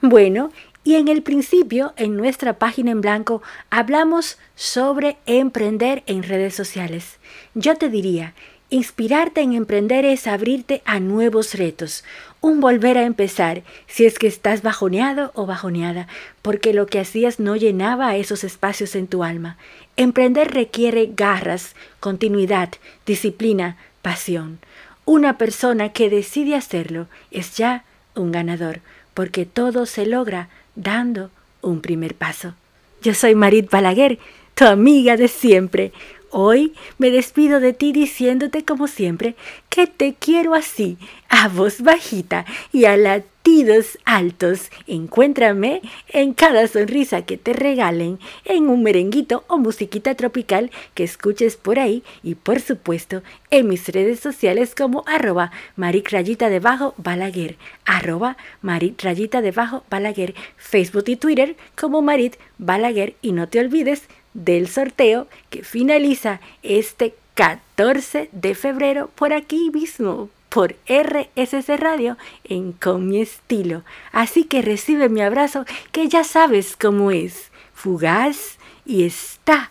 Bueno, 0.00 0.52
y 0.84 0.94
en 0.94 1.08
el 1.08 1.24
principio, 1.24 1.92
en 1.96 2.16
nuestra 2.16 2.52
página 2.52 2.92
en 2.92 3.00
blanco, 3.00 3.42
hablamos 3.70 4.38
sobre 4.54 5.16
emprender 5.26 6.04
en 6.06 6.22
redes 6.22 6.54
sociales. 6.54 7.18
Yo 7.54 7.74
te 7.74 7.88
diría, 7.88 8.34
inspirarte 8.70 9.40
en 9.40 9.52
emprender 9.52 10.04
es 10.04 10.26
abrirte 10.26 10.82
a 10.84 11.00
nuevos 11.00 11.54
retos, 11.54 12.04
un 12.40 12.60
volver 12.60 12.98
a 12.98 13.04
empezar 13.04 13.62
si 13.86 14.04
es 14.04 14.18
que 14.18 14.26
estás 14.26 14.62
bajoneado 14.62 15.30
o 15.34 15.46
bajoneada, 15.46 16.08
porque 16.42 16.74
lo 16.74 16.86
que 16.86 17.00
hacías 17.00 17.40
no 17.40 17.56
llenaba 17.56 18.16
esos 18.16 18.44
espacios 18.44 18.94
en 18.96 19.06
tu 19.06 19.24
alma. 19.24 19.56
Emprender 19.96 20.52
requiere 20.52 21.10
garras, 21.14 21.74
continuidad, 22.00 22.70
disciplina, 23.06 23.76
pasión. 24.02 24.58
Una 25.06 25.38
persona 25.38 25.90
que 25.90 26.10
decide 26.10 26.54
hacerlo 26.54 27.06
es 27.30 27.56
ya 27.56 27.84
un 28.14 28.32
ganador, 28.32 28.80
porque 29.14 29.46
todo 29.46 29.86
se 29.86 30.04
logra 30.04 30.48
dando 30.74 31.30
un 31.62 31.80
primer 31.80 32.14
paso. 32.14 32.54
Yo 33.02 33.14
soy 33.14 33.34
Marit 33.34 33.70
Balaguer, 33.70 34.18
tu 34.54 34.64
amiga 34.66 35.16
de 35.16 35.28
siempre. 35.28 35.92
Hoy 36.36 36.72
me 36.98 37.12
despido 37.12 37.60
de 37.60 37.72
ti 37.72 37.92
diciéndote 37.92 38.64
como 38.64 38.88
siempre 38.88 39.36
que 39.68 39.86
te 39.86 40.14
quiero 40.14 40.54
así, 40.54 40.98
a 41.28 41.46
voz 41.46 41.80
bajita 41.80 42.44
y 42.72 42.86
a 42.86 42.96
la 42.96 43.22
latidos 43.44 43.98
altos. 44.06 44.70
Encuéntrame 44.86 45.82
en 46.08 46.32
cada 46.32 46.66
sonrisa 46.66 47.22
que 47.22 47.36
te 47.36 47.52
regalen, 47.52 48.18
en 48.46 48.68
un 48.70 48.82
merenguito 48.82 49.44
o 49.48 49.58
musiquita 49.58 50.14
tropical 50.14 50.70
que 50.94 51.04
escuches 51.04 51.56
por 51.56 51.78
ahí 51.78 52.02
y 52.22 52.36
por 52.36 52.60
supuesto 52.60 53.22
en 53.50 53.68
mis 53.68 53.86
redes 53.88 54.20
sociales 54.20 54.74
como 54.74 55.04
arroba 55.06 55.52
rayita 55.76 56.48
debajo 56.48 56.94
balaguer, 56.96 57.56
arroba 57.84 58.38
rayita 58.62 59.42
debajo 59.42 59.84
balaguer, 59.90 60.34
Facebook 60.56 61.04
y 61.08 61.16
Twitter 61.16 61.56
como 61.76 62.00
marit 62.00 62.36
balaguer 62.56 63.14
y 63.20 63.32
no 63.32 63.48
te 63.48 63.60
olvides 63.60 64.08
del 64.34 64.68
sorteo 64.68 65.28
que 65.50 65.62
finaliza 65.62 66.40
este 66.62 67.14
14 67.34 68.28
de 68.32 68.54
febrero 68.54 69.10
por 69.14 69.32
aquí 69.32 69.70
mismo, 69.72 70.28
por 70.48 70.76
RSS 70.88 71.80
Radio 71.80 72.16
en 72.44 72.72
Con 72.72 73.08
mi 73.08 73.20
estilo. 73.20 73.82
Así 74.12 74.44
que 74.44 74.62
recibe 74.62 75.08
mi 75.08 75.22
abrazo 75.22 75.64
que 75.90 76.08
ya 76.08 76.24
sabes 76.24 76.76
cómo 76.76 77.10
es, 77.10 77.50
fugaz 77.74 78.58
y 78.86 79.04
está 79.04 79.70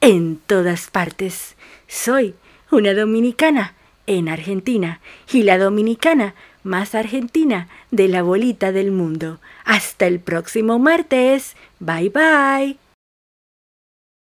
en 0.00 0.38
todas 0.46 0.90
partes. 0.90 1.54
Soy 1.86 2.34
una 2.70 2.94
dominicana 2.94 3.74
en 4.06 4.28
Argentina 4.28 5.00
y 5.32 5.42
la 5.42 5.58
dominicana 5.58 6.34
más 6.62 6.94
argentina 6.94 7.68
de 7.90 8.08
la 8.08 8.22
bolita 8.22 8.72
del 8.72 8.90
mundo. 8.90 9.38
Hasta 9.64 10.06
el 10.06 10.18
próximo 10.18 10.78
martes. 10.78 11.56
Bye 11.78 12.10
bye. 12.10 12.83